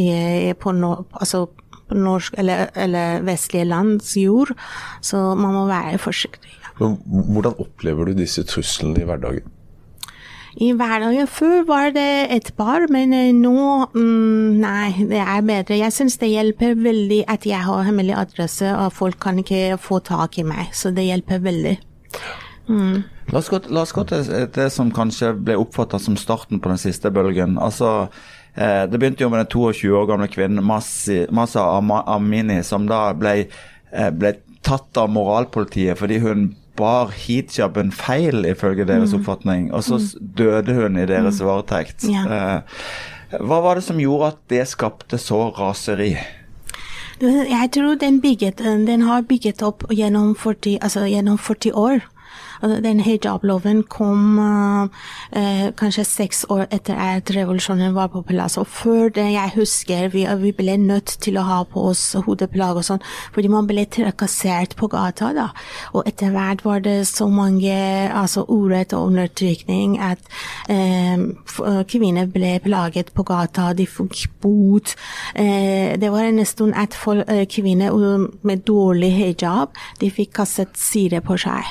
på, 0.59 0.71
no, 0.74 1.05
altså 1.13 1.48
norsk 1.95 2.36
eller, 2.38 2.69
eller 2.75 3.24
vestlige 3.25 3.65
lands 3.65 4.17
jord, 4.17 4.53
så 5.01 5.36
man 5.36 5.53
må 5.53 5.65
være 5.69 5.98
forsiktig. 6.01 6.59
Hvordan 6.79 7.59
opplever 7.59 8.09
du 8.09 8.21
disse 8.21 8.43
truslene 8.48 9.01
i 9.01 9.07
hverdagen? 9.07 9.55
I 10.59 10.71
hverdagen 10.74 11.27
før 11.29 11.62
var 11.67 11.91
det 11.93 12.09
et 12.33 12.50
par, 12.57 12.88
men 12.91 13.13
eh, 13.13 13.29
nå 13.36 13.86
mm, 13.93 14.57
nei, 14.59 14.89
det 15.12 15.21
er 15.21 15.45
bedre. 15.45 15.77
Jeg 15.77 15.93
syns 15.93 16.17
det 16.19 16.31
hjelper 16.31 16.74
veldig 16.79 17.21
at 17.29 17.45
jeg 17.48 17.62
har 17.67 17.86
hemmelig 17.86 18.15
adresse, 18.17 18.71
og 18.74 18.95
folk 18.95 19.19
kan 19.21 19.39
ikke 19.39 19.77
få 19.79 20.01
tak 20.03 20.39
i 20.41 20.48
meg. 20.48 20.74
Så 20.74 20.91
det 20.95 21.05
hjelper 21.05 21.43
veldig. 21.45 21.75
Mm. 22.69 23.03
La, 23.29 23.38
oss 23.39 23.50
gå, 23.53 23.62
la 23.69 23.86
oss 23.86 23.93
gå 23.93 24.03
til 24.09 24.25
det 24.55 24.67
som 24.74 24.91
kanskje 24.93 25.36
ble 25.38 25.57
oppfatta 25.62 26.00
som 26.01 26.17
starten 26.17 26.62
på 26.62 26.74
den 26.74 26.81
siste 26.81 27.12
bølgen. 27.13 27.59
Altså, 27.62 28.09
eh, 28.55 28.86
Det 28.89 28.98
begynte 29.00 29.24
jo 29.24 29.29
med 29.29 29.45
den 29.45 29.51
22 29.53 29.93
år 30.01 30.09
gamle 30.09 30.27
kvinnen 30.27 30.65
Masa 30.65 31.65
Amini, 32.17 32.63
som 32.63 32.88
da 32.89 33.13
ble, 33.13 33.48
eh, 33.93 34.09
ble 34.09 34.33
tatt 34.65 34.98
av 34.98 35.09
moralpolitiet 35.09 35.98
fordi 35.98 36.19
hun 36.19 36.50
bar 36.79 37.13
hijaben 37.13 37.91
feil, 37.95 38.45
ifølge 38.48 38.88
deres 38.88 39.13
mm. 39.13 39.19
oppfatning. 39.19 39.69
Og 39.75 39.86
så 39.86 40.00
døde 40.19 40.75
hun 40.77 40.98
i 40.98 41.07
deres 41.09 41.41
mm. 41.41 41.48
varetekt. 41.48 42.07
Eh, 42.09 43.39
hva 43.39 43.62
var 43.62 43.77
det 43.77 43.86
som 43.86 44.00
gjorde 44.01 44.33
at 44.33 44.43
det 44.50 44.65
skapte 44.71 45.19
så 45.21 45.50
raseri? 45.59 46.13
Jeg 47.19 47.71
tror 47.75 47.98
den, 48.00 48.21
bygget, 48.24 48.63
den 48.88 49.01
har 49.03 49.25
bygget 49.27 49.62
opp 49.62 49.83
gjennom 49.91 50.31
40, 50.39 50.79
altså 50.81 51.03
gjennom 51.05 51.38
40 51.38 51.75
år. 51.75 52.05
Altså, 52.62 52.80
den 52.84 53.00
hijab-loven 53.00 53.84
kom 53.88 54.39
uh, 54.39 54.88
kanskje 55.80 56.04
seks 56.08 56.44
år 56.51 56.66
etter 56.75 56.98
at 57.00 57.32
revolusjonen 57.36 57.96
var 57.96 58.12
på 58.13 58.22
plass. 58.28 58.58
Og 58.60 58.68
før 58.68 59.10
det, 59.16 59.30
jeg 59.34 59.54
husker, 59.56 60.10
vi, 60.13 60.25
vi 60.42 60.51
ble 60.56 60.75
nødt 60.82 61.16
til 61.24 61.39
å 61.39 61.46
ha 61.48 61.60
på 61.63 61.86
oss 61.92 62.04
hodeplagg 62.25 62.82
og 62.82 62.88
sånn, 62.88 63.04
fordi 63.36 63.51
man 63.51 63.70
ble 63.70 63.86
trakassert 63.88 64.75
på 64.80 64.89
gata. 64.92 65.32
da. 65.36 65.48
Og 65.94 66.08
etter 66.10 66.34
hvert 66.36 66.66
var 66.66 66.84
det 66.84 66.98
så 67.08 67.30
mange 67.32 67.75
altså 68.10 68.46
urett 68.50 68.94
og 68.98 69.12
undertrykning 69.13 69.98
at 70.04 70.20
uh, 70.70 71.84
kvinner 71.89 72.28
ble 72.30 72.58
plaget 72.63 73.13
på 73.16 73.24
gata, 73.28 73.72
de 73.74 73.88
fikk 73.88 74.28
bot. 74.44 74.96
Uh, 75.38 75.96
det 76.00 76.12
var 76.12 76.28
en 76.28 76.44
stund 76.46 76.75
at 76.75 76.96
folk, 76.98 77.28
kvinner 77.50 77.96
med 78.44 78.63
dårlig 78.68 79.10
hijab 79.16 79.75
de 80.00 80.10
fikk 80.13 80.34
kastet 80.39 80.78
sider 80.80 81.24
på 81.25 81.38
seg. 81.39 81.66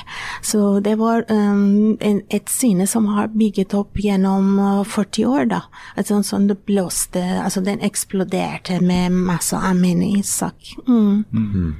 Så 0.45 0.78
det 0.83 0.95
var 0.99 1.25
um, 1.31 1.97
en, 1.99 2.21
et 2.29 2.49
syne 2.49 2.87
som 2.87 3.07
har 3.13 3.31
bygget 3.33 3.73
opp 3.77 3.99
gjennom 3.99 4.57
40 4.85 5.25
uh, 5.25 5.33
år, 5.33 5.45
da. 5.51 5.61
Altså, 5.95 6.21
sånn 6.25 6.49
det 6.49 6.59
blåste 6.67 7.21
Altså, 7.39 7.61
den 7.65 7.81
eksploderte 7.85 8.79
med 8.83 9.11
masse 9.11 9.57
Amini-sak. 9.57 10.75
Mm. 10.87 11.23
Mm 11.31 11.47
-hmm. 11.53 11.71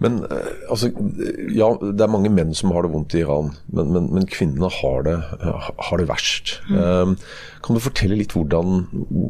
Men 0.00 0.22
eh, 0.24 0.50
altså, 0.72 0.90
ja, 1.52 1.70
det 1.80 2.04
er 2.04 2.12
mange 2.12 2.32
menn 2.32 2.54
som 2.56 2.72
har 2.74 2.86
det 2.86 2.92
vondt 2.94 3.16
i 3.16 3.22
Iran, 3.24 3.52
men, 3.72 3.92
men, 3.94 4.10
men 4.16 4.28
kvinnene 4.30 4.70
har 4.80 5.06
det, 5.06 5.16
har 5.44 6.00
det 6.00 6.08
verst. 6.10 6.58
Mm. 6.70 6.80
Um, 6.80 7.16
kan 7.60 7.76
du 7.76 7.82
fortelle 7.82 8.16
litt 8.16 8.32
hvordan, 8.32 8.86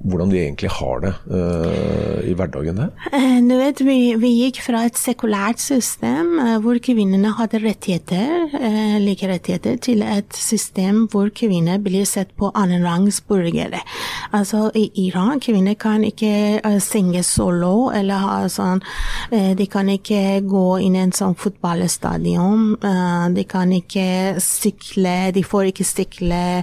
hvordan 0.06 0.30
de 0.30 0.38
egentlig 0.38 0.70
har 0.76 1.00
det 1.02 1.10
uh, 1.32 2.20
i 2.22 2.34
hverdagen 2.38 2.78
der? 2.78 2.92
Uh, 3.10 3.38
du 3.42 3.54
vet, 3.58 3.82
vi, 3.82 3.96
vi, 4.22 4.30
gikk 4.44 4.60
fra 4.62 4.84
et 4.86 4.98
sekulært 4.98 5.58
system 5.62 6.36
uh, 6.38 6.56
hvor 6.62 6.78
kvinnene 6.82 7.32
hadde 7.40 7.62
rettigheter, 7.64 8.54
like 9.02 9.26
rettigheter, 9.26 9.80
til 9.82 10.04
et 10.06 10.36
system 10.36 11.06
hvor 11.10 11.32
kvinner 11.34 11.80
blir 11.82 12.06
sett 12.08 12.30
på 12.38 12.52
annenrangs 12.54 13.20
borgere. 13.26 13.82
Altså 14.36 14.68
i 14.78 14.86
Iran, 15.08 15.42
kvinner 15.42 15.74
kan 15.74 16.04
ikke 16.06 16.78
synge 16.84 17.24
solo 17.26 17.90
eller 17.94 18.22
ha 18.22 18.36
sånn 18.52 18.82
De 19.30 19.66
kan 19.70 19.88
ikke 19.90 19.99
gå 20.08 20.64
inn 20.80 20.96
i 20.96 21.02
en 21.04 21.12
sånn 21.12 21.36
fotballstadion. 21.38 22.76
de 23.34 23.44
kan 23.44 23.72
ikke 23.72 24.40
sykle, 24.40 25.32
de 25.34 25.42
får 25.44 25.70
ikke 25.70 25.84
sykle. 25.84 26.62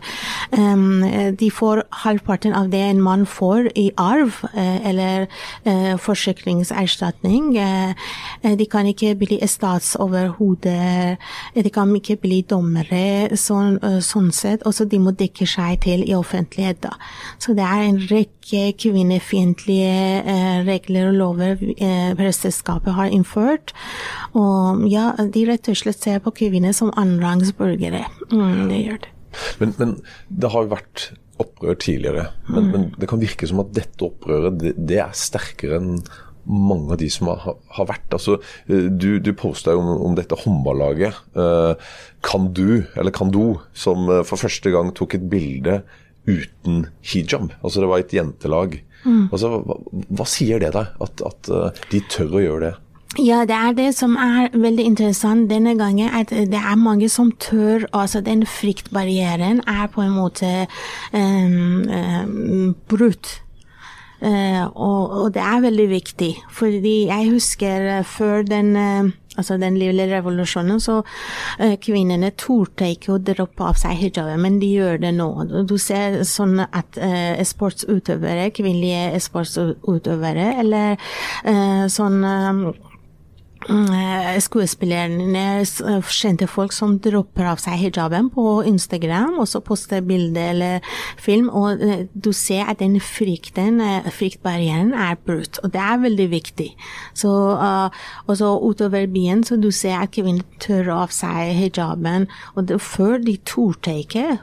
Um, 0.51 1.03
de 1.39 1.50
får 1.51 1.84
halvparten 2.03 2.53
av 2.53 2.70
det 2.72 2.82
en 2.82 3.01
mann 3.01 3.25
får 3.27 3.70
i 3.75 3.88
arv 3.98 4.41
eh, 4.53 4.89
eller 4.89 5.27
eh, 5.63 5.96
forsikringserstatning. 6.01 7.58
Eh, 7.58 8.53
de 8.58 8.65
kan 8.70 8.88
ikke 8.88 9.15
bli 9.20 9.39
statsoverhoder, 9.48 11.17
de 11.56 11.74
kan 11.74 11.94
ikke 11.96 12.17
bli 12.22 12.41
dommere, 12.48 13.38
sånn, 13.38 13.77
sånn 14.03 14.32
sett. 14.36 14.65
Også 14.67 14.88
de 14.89 15.00
må 15.01 15.13
dekke 15.17 15.48
seg 15.50 15.82
til 15.86 16.06
i 16.08 16.15
offentlighet. 16.17 16.82
Da. 16.86 16.96
Så 17.41 17.56
det 17.58 17.65
er 17.65 17.86
en 17.86 18.01
rekke 18.10 18.72
kvinnefiendtlige 18.79 20.63
regler 20.67 21.12
og 21.12 21.17
lover 21.22 21.63
presteskapet 22.17 22.96
har 22.96 23.12
innført. 23.17 23.74
Og 24.38 24.86
ja, 24.91 25.12
de 25.17 25.45
rett 25.50 25.71
og 25.71 25.79
slett 25.79 26.01
ser 26.03 26.21
på 26.24 26.36
kvinner 26.43 26.75
som 26.77 26.93
annenrangsborgere. 26.95 28.05
Mm, 28.31 28.67
det 28.71 28.81
gjør 28.83 29.01
det. 29.05 29.13
Men, 29.62 29.74
men, 29.77 29.97
det 30.29 30.53
har 30.53 30.65
jo 30.65 30.74
vært 30.74 31.09
opprør 31.41 31.77
tidligere. 31.77 32.29
Men, 32.47 32.63
mm. 32.63 32.71
men, 32.74 32.88
det 32.97 33.09
kan 33.09 33.21
virke 33.21 33.50
som 33.50 33.62
at 33.62 33.75
dette 33.75 34.07
opprøret 34.07 34.57
det, 34.62 34.74
det 34.89 35.01
er 35.03 35.13
sterkere 35.17 35.81
enn 35.81 36.00
mange 36.47 36.95
av 36.95 37.00
de 37.01 37.09
som 37.12 37.29
har, 37.29 37.57
har 37.75 37.88
vært. 37.89 38.07
Altså, 38.15 38.38
eh, 38.71 38.88
du, 38.88 39.17
du 39.24 39.33
posta 39.38 39.75
jo 39.75 39.83
om, 39.83 39.89
om, 40.09 40.17
dette 40.17 40.38
håndballaget. 40.45 41.21
Eh, 41.38 41.93
Kandu, 42.25 42.83
eller 42.95 43.13
kan 43.15 43.31
du, 43.33 43.57
som 43.77 44.07
eh, 44.12 44.24
for 44.27 44.39
første 44.39 44.71
gang 44.74 44.93
tok 44.95 45.17
et 45.17 45.29
bilde 45.29 45.81
uten 46.27 46.88
hijab. 47.07 47.51
Altså 47.62 47.83
det 47.83 47.91
var 47.91 48.03
et 48.03 48.15
jentelag. 48.15 48.79
Mm. 49.03 49.27
Altså, 49.27 49.53
hva, 49.63 49.77
hva, 49.91 50.27
sier 50.27 50.63
det 50.63 50.74
deg, 50.75 50.95
at, 51.03 51.24
at 51.27 51.51
de 51.91 52.03
tør 52.12 52.39
å 52.39 52.43
gjøre 52.43 52.63
det? 52.65 52.74
Ja, 53.17 53.41
det 53.50 53.55
er 53.55 53.74
det 53.74 53.88
som 53.97 54.13
er 54.21 54.51
veldig 54.53 54.83
interessant 54.86 55.50
denne 55.50 55.74
gangen. 55.77 56.09
At 56.13 56.29
det 56.29 56.53
er 56.59 56.77
mange 56.77 57.09
som 57.09 57.31
tør 57.31 57.88
Altså, 57.93 58.21
den 58.21 58.45
fryktbarrieren 58.45 59.63
er 59.67 59.88
på 59.88 60.01
en 60.01 60.13
måte 60.13 60.67
um, 61.13 62.75
brutt. 62.89 63.41
Uh, 64.21 64.65
og, 64.74 65.12
og, 65.12 65.33
det 65.33 65.41
er 65.45 65.62
veldig 65.62 65.89
viktig, 65.89 66.31
fordi 66.50 67.05
jeg 67.05 67.29
husker 67.29 68.00
uh, 68.00 68.05
før 68.05 68.41
den 68.41 68.71
uh, 68.75 69.12
altså 69.38 69.59
den 69.62 69.77
lille 69.77 70.07
revolusjonen, 70.09 70.79
så 70.81 71.03
kvinnene 71.86 72.31
torde 72.33 72.88
ikke 72.89 73.12
å 73.13 73.19
droppe 73.21 73.67
av 73.67 73.77
seg 73.77 73.93
hijaben, 74.00 74.41
men 74.41 74.57
de 74.57 74.71
gjør 74.79 74.97
det 75.03 75.12
nå. 75.13 75.27
Du 75.69 75.75
ser 75.77 76.24
sånn 76.25 76.57
at 76.65 76.97
sportsutøvere, 77.45 78.47
kvinnelige 78.57 79.19
sportsutøvere, 79.21 80.47
eller 80.63 80.97
sånn 81.93 82.25
Eh, 82.25 82.87
skuespillerne, 84.41 85.61
eh, 85.61 86.01
kjente 86.01 86.47
folk 86.47 86.71
som 86.71 86.97
dropper 86.99 87.45
av 87.45 87.61
seg 87.61 87.79
hijaben 87.81 88.29
på 88.33 88.63
Instagram, 88.67 89.39
og 89.39 89.47
så 89.47 89.61
poster 89.63 90.01
bilde 90.01 90.39
eller 90.39 90.79
film, 91.17 91.49
og 91.49 91.81
eh, 91.81 92.05
du 92.13 92.31
ser 92.33 92.69
at 92.69 92.79
den 92.79 92.99
frykten, 93.01 93.81
fryktbarrieren, 94.11 94.93
er 94.93 95.15
brutt. 95.15 95.59
Og 95.63 95.73
det 95.73 95.81
er 95.81 96.03
veldig 96.03 96.29
viktig. 96.31 96.69
Så, 97.13 97.31
og 98.27 98.37
så 98.37 98.51
utover 98.61 99.07
byen, 99.07 99.43
så 99.43 99.55
du 99.55 99.71
ser 99.71 99.97
at 100.01 100.11
kvinner 100.11 100.45
tør 100.59 100.93
av 101.03 101.15
seg 101.15 101.55
hijaben, 101.57 102.27
og 102.55 102.67
det, 102.67 102.81
før 102.81 103.17
de 103.23 103.37
torde 103.45 103.99
ikke, 104.03 104.37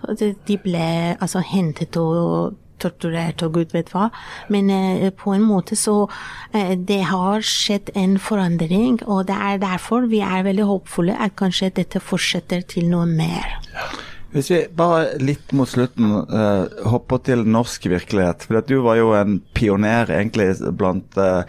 de 0.48 0.58
ble 0.58 1.16
altså 1.20 1.42
hentet 1.44 1.96
og 1.96 2.54
torturert 2.84 3.42
og 3.46 3.58
gud 3.58 3.74
vet 3.74 3.92
hva. 3.94 4.10
Men 4.52 4.70
eh, 4.72 5.10
på 5.10 5.34
en 5.34 5.44
måte 5.44 5.76
så 5.78 6.04
eh, 6.52 6.74
Det 6.78 7.02
har 7.10 7.44
skjedd 7.44 7.92
en 7.98 8.18
forandring, 8.20 9.00
og 9.08 9.26
det 9.28 9.36
er 9.36 9.62
derfor 9.62 10.08
vi 10.10 10.22
er 10.24 10.46
veldig 10.46 10.70
håpfulle 10.70 11.18
at 11.18 11.36
kanskje 11.40 11.72
dette 11.80 12.02
fortsetter 12.02 12.64
til 12.68 12.90
noe 12.92 13.08
mer. 13.08 13.58
Ja. 13.74 13.88
Hvis 14.34 14.50
vi 14.50 14.60
bare 14.74 15.14
litt 15.22 15.52
mot 15.54 15.70
slutten 15.70 16.10
uh, 16.26 16.66
hopper 16.90 17.20
til 17.28 17.44
norsk 17.46 17.86
virkelighet. 17.92 18.42
For 18.48 18.64
du 18.66 18.80
var 18.82 18.98
jo 18.98 19.12
en 19.14 19.38
pioner 19.54 20.10
egentlig 20.10 20.48
blant 20.74 21.14
uh, 21.20 21.44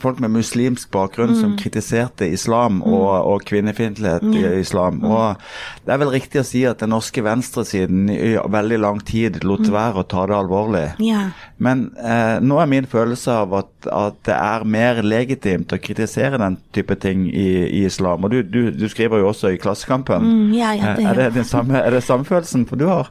folk 0.00 0.20
med 0.22 0.30
muslimsk 0.30 0.90
bakgrunn 0.94 1.34
mm. 1.34 1.38
som 1.40 1.54
kritiserte 1.58 2.28
islam 2.30 2.78
mm. 2.78 2.86
og, 2.86 3.10
og 3.32 3.46
kvinnefiendtlighet 3.48 4.22
mm. 4.22 4.34
i 4.38 4.44
islam. 4.60 5.02
Og 5.04 5.40
det 5.84 5.94
er 5.94 6.00
vel 6.02 6.12
riktig 6.14 6.40
å 6.40 6.46
si 6.46 6.62
at 6.68 6.82
den 6.82 6.94
norske 6.94 7.24
venstresiden 7.24 8.08
i 8.12 8.34
veldig 8.38 8.78
lang 8.80 9.02
tid 9.04 9.42
lot 9.44 9.66
mm. 9.66 9.72
være 9.74 10.04
å 10.04 10.08
ta 10.14 10.26
det 10.30 10.38
alvorlig. 10.38 10.84
Ja. 11.02 11.26
Men 11.58 11.88
uh, 11.98 12.38
nå 12.44 12.60
er 12.62 12.70
min 12.70 12.88
følelse 12.90 13.38
av 13.44 13.56
at, 13.60 13.72
at, 13.90 14.20
det 14.24 14.36
er 14.36 14.64
mer 14.68 15.02
legitimt 15.04 15.72
å 15.74 15.80
kritisere 15.82 16.40
den 16.40 16.58
type 16.74 16.96
ting 17.02 17.26
i, 17.28 17.48
i 17.66 17.84
islam. 17.88 18.24
Og 18.24 18.32
du, 18.32 18.40
du, 18.46 18.70
du, 18.74 18.86
skriver 18.90 19.20
jo 19.20 19.30
også 19.32 19.52
i 19.54 19.60
Klassekampen. 19.60 20.24
Mm, 20.24 20.54
ja, 20.56 20.72
ja, 20.78 20.94
det, 20.98 21.08
er 21.10 21.20
det 21.20 21.33
den 21.34 21.44
samme, 21.44 21.78
er 21.78 21.90
det 21.90 22.02
samme 22.02 22.24
følelsen 22.24 22.64
du 22.66 22.86
har? 22.88 23.10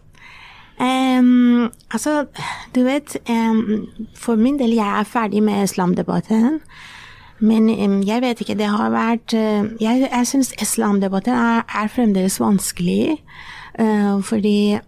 Um, 0.79 1.69
altså, 1.91 2.25
du 2.75 2.83
vet 2.83 3.17
um, 3.29 3.87
For 4.17 4.35
min 4.35 4.57
del, 4.59 4.73
jeg 4.73 4.99
er 4.99 5.03
ferdig 5.03 5.43
med 5.43 5.63
islamdebatten. 5.63 6.59
Men 7.39 7.69
um, 7.69 8.01
jeg 8.03 8.21
vet 8.21 8.41
ikke, 8.41 8.57
det 8.57 8.71
har 8.71 8.89
vært 8.89 9.33
uh, 9.33 9.69
Jeg, 9.81 10.07
jeg 10.09 10.27
syns 10.27 10.53
islamdebatten 10.61 11.33
er, 11.33 11.61
er, 11.67 11.87
fremdeles 11.87 12.39
vanskelig. 12.41 13.21
Uh, 13.79 14.21
fordi 14.21 14.79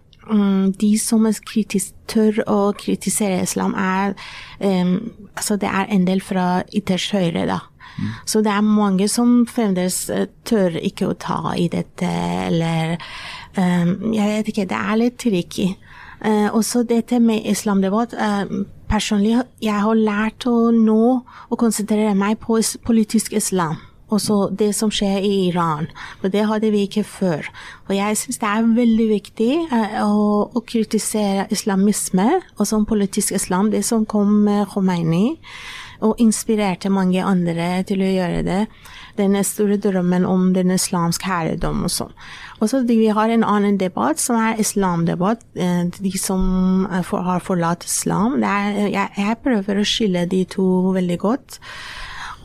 de 0.80 0.98
som 0.98 1.22
kritisk, 1.46 1.92
tør 2.10 2.40
å 2.50 2.72
kritisere 2.74 3.44
islam, 3.46 3.74
er 3.78 4.14
Altså, 5.36 5.54
det 5.56 5.68
er 5.70 5.86
en 5.86 6.06
del 6.06 6.18
fra 6.20 6.64
ytterst 6.74 7.12
høyre, 7.14 7.46
da. 7.46 7.60
Så 8.26 8.42
det 8.44 8.52
er 8.52 8.64
mange 8.64 9.08
som 9.08 9.46
fremdeles 9.48 10.06
uh, 10.12 10.26
tør 10.44 10.76
ikke 10.82 11.10
å 11.10 11.16
ta 11.20 11.54
i 11.56 11.68
dette, 11.72 12.08
eller 12.46 12.96
Jeg 13.56 14.28
vet 14.32 14.48
ikke, 14.52 14.68
det 14.68 14.78
er 14.78 14.98
litt 15.00 15.18
tricky. 15.22 15.70
Uh, 16.24 16.48
også 16.56 16.82
dette 16.88 17.20
med 17.20 17.44
islamdebatt. 17.44 18.14
Uh, 18.16 18.64
personlig, 18.88 19.36
jeg 19.62 19.82
har 19.82 19.98
lært 19.98 20.46
å 20.48 20.70
nå 20.72 21.02
å 21.50 21.58
konsentrere 21.60 22.14
meg 22.16 22.40
på 22.40 22.60
politisk 22.86 23.36
islam. 23.36 23.78
Også 24.06 24.52
det 24.54 24.70
som 24.78 24.92
skjer 24.94 25.24
i 25.26 25.48
Iran. 25.48 25.88
For 26.20 26.30
det 26.30 26.44
hadde 26.46 26.70
vi 26.70 26.84
ikke 26.86 27.02
før. 27.04 27.48
Og 27.88 27.96
jeg 27.96 28.18
syns 28.20 28.38
det 28.38 28.48
er 28.48 28.68
veldig 28.76 29.08
viktig 29.10 29.50
uh, 29.72 29.98
å, 30.06 30.20
å, 30.46 30.62
kritisere 30.64 31.48
islamisme, 31.52 32.28
og 32.56 32.70
som 32.70 32.86
politisk 32.88 33.34
islam, 33.36 33.72
det 33.74 33.84
som 33.84 34.06
kom 34.06 34.40
med 34.46 34.70
Khomeini 34.72 35.36
og 36.04 36.20
inspirerte 36.20 36.90
mange 36.92 37.22
andre 37.24 37.82
til 37.88 38.02
å 38.04 38.10
gjøre 38.10 38.42
det. 38.46 38.62
Denne 39.16 39.40
store 39.48 39.78
drømmen 39.80 40.26
om 40.28 40.50
den 40.56 40.74
islamske 40.74 41.28
herredom 41.28 41.86
og 41.88 41.92
sånn. 41.92 42.12
Og 42.60 42.70
så 42.70 42.80
vi 42.88 43.06
har 43.12 43.28
en 43.28 43.44
annen 43.44 43.76
debatt, 43.80 44.20
som 44.20 44.38
er 44.40 44.60
islamdebatt. 44.60 45.44
Eh, 45.54 45.84
de 45.92 46.12
som 46.18 46.86
har 46.88 47.44
forlatt 47.44 47.84
islam. 47.84 48.40
Er, 48.42 48.88
jeg, 48.88 49.08
jeg, 49.16 49.38
prøver 49.44 49.80
å 49.80 49.86
skille 49.86 50.26
de 50.30 50.44
to 50.48 50.66
veldig 50.96 51.18
godt. 51.20 51.58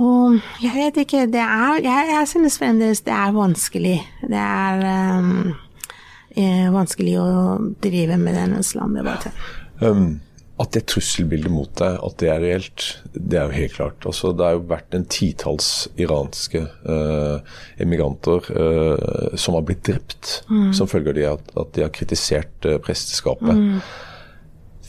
Og 0.01 0.39
jeg 0.63 0.73
vet 0.73 1.01
ikke 1.03 1.27
det 1.29 1.43
er, 1.43 1.81
Jeg, 1.83 2.07
jeg 2.09 2.27
synes 2.27 2.57
fremdeles 2.57 3.03
det 3.05 3.13
er 3.13 3.35
vanskelig. 3.35 3.99
Det 4.23 4.39
er 4.41 4.83
um, 5.19 5.53
vanskelig 6.73 7.15
å 7.21 7.29
drive 7.83 8.17
med 8.17 8.39
den 8.39 8.59
islamdebatten. 8.59 9.39
Um 9.81 10.19
at 10.61 10.75
det 10.75 10.83
trusselbildet 10.91 11.51
mot 11.51 11.71
deg 11.79 11.97
at 12.05 12.17
det 12.21 12.29
er 12.29 12.41
reelt, 12.43 12.85
det 13.15 13.39
er 13.39 13.49
jo 13.49 13.57
helt 13.57 13.75
klart. 13.77 14.05
Altså, 14.07 14.31
det 14.35 14.45
har 14.45 14.57
jo 14.57 14.65
vært 14.69 14.97
en 14.97 15.07
titalls 15.09 15.69
iranske 15.99 16.61
eh, 16.61 17.55
emigranter 17.81 18.51
eh, 18.53 19.37
som 19.41 19.57
har 19.57 19.65
blitt 19.67 19.83
drept 19.87 20.41
mm. 20.51 20.71
som 20.77 20.89
følge 20.91 21.15
av 21.25 21.39
at, 21.39 21.53
at, 21.55 21.73
de 21.77 21.85
har 21.85 21.93
kritisert 21.95 22.69
eh, 22.69 22.77
presteskapet. 22.83 23.57
Mm. 23.57 23.81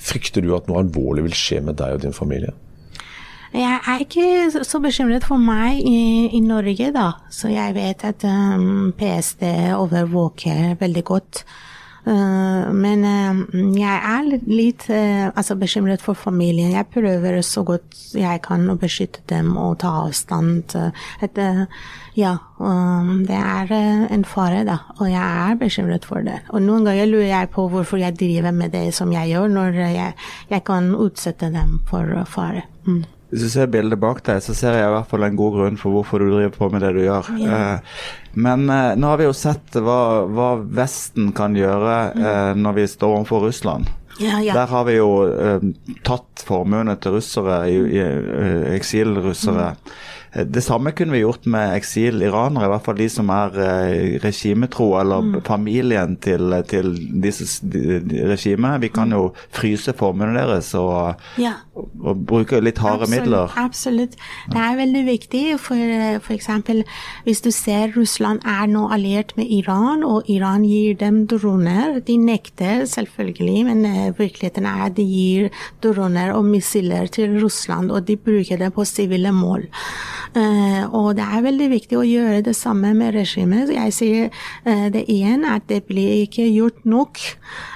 Frykter 0.02 0.44
du 0.44 0.52
at 0.56 0.68
noe 0.68 0.82
alvorlig 0.82 1.28
vil 1.30 1.38
skje 1.38 1.62
med 1.64 1.78
deg 1.80 1.96
og 1.96 2.04
din 2.04 2.16
familie? 2.16 2.52
Jeg 3.52 3.80
er 3.84 4.00
ikke 4.00 4.64
så 4.64 4.80
bekymret 4.80 5.26
for 5.28 5.40
meg 5.40 5.82
i, 5.84 6.30
i 6.32 6.40
Norge, 6.40 6.88
da. 6.94 7.10
Så 7.28 7.50
jeg 7.52 7.74
vet 7.76 8.00
at 8.08 8.24
um, 8.24 8.94
PST 8.96 9.44
overvåker 9.76 10.78
veldig 10.80 11.04
godt 11.04 11.42
men 12.04 13.04
uh, 13.06 13.42
jeg 13.78 13.98
er 14.08 14.30
litt 14.50 14.88
uh, 14.90 15.28
altså 15.30 15.54
bekymret 15.60 16.02
for 16.02 16.18
familien. 16.18 16.72
Jeg 16.74 16.88
prøver 16.90 17.38
så 17.46 17.62
godt 17.66 18.00
jeg 18.18 18.42
kan 18.42 18.66
å 18.70 18.78
beskytte 18.80 19.22
dem 19.30 19.54
og 19.60 19.78
ta 19.84 19.92
avstand. 20.02 20.74
Et, 21.22 21.40
ja, 22.18 22.34
det 23.28 23.38
er 23.38 23.72
en 23.72 24.26
fare, 24.28 24.64
da, 24.68 24.80
og 24.98 25.08
jeg 25.08 25.22
er 25.22 25.56
bekymret 25.62 26.04
for 26.08 26.26
det. 26.26 26.42
Og 26.52 26.60
noen 26.64 26.84
ganger 26.88 27.08
lurer 27.08 27.30
jeg 27.30 27.52
på 27.54 27.68
hvorfor 27.72 28.02
jeg 28.02 28.18
driver 28.20 28.52
med 28.56 28.74
det 28.74 28.88
som 28.96 29.14
jeg 29.14 29.32
gjør, 29.32 29.48
når 29.54 29.80
jeg, 29.80 30.12
jeg 30.52 30.64
kan 30.68 30.92
utsette 30.92 31.52
dem 31.54 31.80
for 31.88 32.18
fare. 32.28 32.66
Mm. 32.84 33.04
Hvis 33.32 33.46
du 33.46 33.48
ser 33.48 33.70
bildet 33.72 33.96
bak 33.96 34.18
deg, 34.26 34.42
så 34.44 34.52
ser 34.52 34.76
jeg 34.76 34.90
i 34.90 34.92
hvert 34.92 35.08
fall 35.08 35.24
en 35.24 35.38
god 35.38 35.54
grunn 35.56 35.78
for 35.80 35.96
hvorfor 35.96 36.20
du 36.20 36.28
driver 36.28 36.52
på 36.52 36.68
med 36.74 36.82
det 36.84 36.90
du 36.98 37.00
gjør. 37.00 37.30
Eh, 37.32 38.02
men 38.44 38.66
eh, 38.68 38.92
nå 39.00 39.08
har 39.08 39.22
vi 39.22 39.24
jo 39.24 39.32
sett 39.36 39.78
hva, 39.80 40.26
hva 40.28 40.50
Vesten 40.60 41.30
kan 41.36 41.56
gjøre 41.56 41.96
mm. 42.12 42.26
eh, 42.28 42.50
når 42.60 42.76
vi 42.76 42.86
står 42.92 43.16
overfor 43.16 43.46
Russland. 43.48 43.88
Ja, 44.20 44.36
ja. 44.44 44.52
Der 44.52 44.68
har 44.68 44.84
vi 44.84 44.98
jo 44.98 45.10
eh, 45.32 45.64
tatt 46.04 46.44
formuene 46.44 46.98
til 47.00 47.16
russere, 47.16 47.62
i, 47.72 47.80
i, 47.96 48.04
eksilrussere. 48.76 49.70
Mm. 49.78 49.94
Det 50.32 50.62
samme 50.64 50.94
kunne 50.96 51.12
vi 51.12 51.20
gjort 51.20 51.44
med 51.44 51.74
eksiliranere, 51.76 52.64
i 52.64 52.70
hvert 52.72 52.86
fall 52.86 52.96
de 52.96 53.08
som 53.12 53.28
er 53.34 53.56
eh, 53.60 54.14
regimetro, 54.22 54.86
eller 54.96 55.20
mm. 55.20 55.34
familien 55.44 56.14
til, 56.24 56.54
til 56.70 56.94
disse 57.20 57.60
regimet. 58.30 58.80
Vi 58.80 58.88
kan 58.88 59.12
jo 59.12 59.26
fryse 59.52 59.92
formuene 59.92 60.32
deres 60.38 60.70
og, 60.78 61.20
ja. 61.36 61.52
og, 61.76 62.22
bruke 62.24 62.62
litt 62.64 62.80
harde 62.80 63.04
absolutt, 63.04 63.26
midler. 63.26 63.58
Absolutt. 63.60 64.16
Det 64.48 64.62
er 64.62 64.78
veldig 64.80 65.02
viktig. 65.10 65.42
For 65.60 65.92
f.eks. 66.24 66.48
hvis 67.26 67.44
du 67.44 67.50
ser 67.52 67.92
Russland 67.98 68.40
er 68.48 68.72
nå 68.72 68.86
alliert 68.94 69.36
med 69.36 69.52
Iran, 69.52 70.00
og 70.00 70.32
Iran 70.32 70.64
gir 70.64 70.96
dem 70.96 71.26
droner. 71.28 72.00
De 72.08 72.16
nekter 72.16 72.86
selvfølgelig, 72.88 73.66
men 73.68 73.84
uh, 73.84 74.18
virkeligheten 74.18 74.64
er 74.68 74.86
at 74.88 74.96
de 74.96 75.04
gir 75.04 75.52
droner 75.84 76.32
og 76.32 76.48
missiler 76.48 77.12
til 77.12 77.36
Russland, 77.42 77.92
og 77.92 78.08
de 78.08 78.16
bruker 78.16 78.56
det 78.64 78.72
på 78.72 78.88
sivile 78.88 79.32
mål. 79.36 79.68
Uh, 80.36 80.94
og 80.94 81.16
det 81.18 81.24
er 81.26 81.44
veldig 81.44 81.68
viktig 81.72 81.98
å 81.98 82.06
gjøre 82.06 82.40
det 82.46 82.54
samme 82.56 82.92
med 82.96 83.12
regimet. 83.16 83.72
Jeg 83.74 83.94
sier 83.94 84.30
uh, 84.66 84.88
det 84.92 85.04
igjen, 85.12 85.44
at 85.44 85.66
det 85.68 85.82
blir 85.88 86.22
ikke 86.24 86.46
gjort 86.48 86.86
nok 86.88 87.20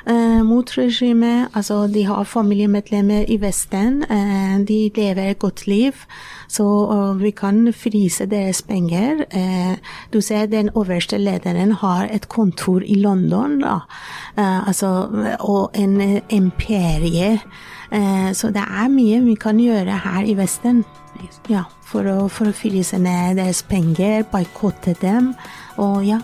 uh, 0.09 0.41
mot 0.47 0.71
regimet. 0.79 1.51
Altså, 1.57 1.85
de 1.93 2.07
har 2.09 2.25
familiemedlemmer 2.25 3.29
i 3.29 3.37
Vesten. 3.43 4.03
de 4.67 4.91
lever 4.97 5.31
et 5.31 5.39
godt 5.39 5.67
liv. 5.67 5.93
Så 6.49 6.65
vi 7.21 7.31
kan 7.31 7.73
fryse 7.73 8.27
deres 8.27 8.63
penger. 8.63 9.25
du 10.13 10.21
ser 10.21 10.47
den 10.47 10.71
øverste 10.77 11.19
lederen 11.19 11.73
har 11.73 12.09
et 12.13 12.29
kontor 12.29 12.83
i 12.87 12.95
London, 12.95 13.61
da. 13.61 13.79
altså, 14.37 15.09
og 15.41 15.71
en 15.75 16.21
imperie. 16.31 17.41
så 18.33 18.51
det 18.55 18.63
er 18.63 18.89
mye 18.89 19.21
vi 19.25 19.35
kan 19.35 19.59
gjøre 19.61 20.01
her 20.05 20.23
i 20.25 20.37
Vesten. 20.37 20.85
Ja 21.53 21.67
for 21.87 22.07
å, 22.11 22.17
for 22.33 22.51
å 22.51 22.57
fryse 22.57 22.99
ned 23.01 23.39
deres 23.41 23.63
penger, 23.67 24.25
boikotte 24.33 24.97
dem, 25.03 25.33
og 25.81 26.03
ja. 26.07 26.21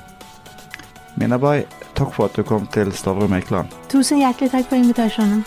Minabai, 1.21 1.63
takk 1.99 2.15
for 2.17 2.29
at 2.29 2.39
du 2.39 2.45
kom 2.47 2.67
til 2.75 2.93
Stavrum 2.97 3.35
Eikeland. 3.37 3.73
Tusen 3.93 4.23
hjertelig 4.23 4.53
takk 4.55 4.71
for 4.71 4.81
invitasjonen. 4.81 5.45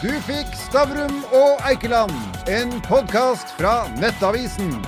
Du 0.00 0.12
fikk 0.24 0.54
Stavrum 0.56 1.20
og 1.36 1.60
Eikeland, 1.68 2.16
en 2.48 2.76
podkast 2.86 3.56
fra 3.58 3.82
Nettavisen. 4.00 4.78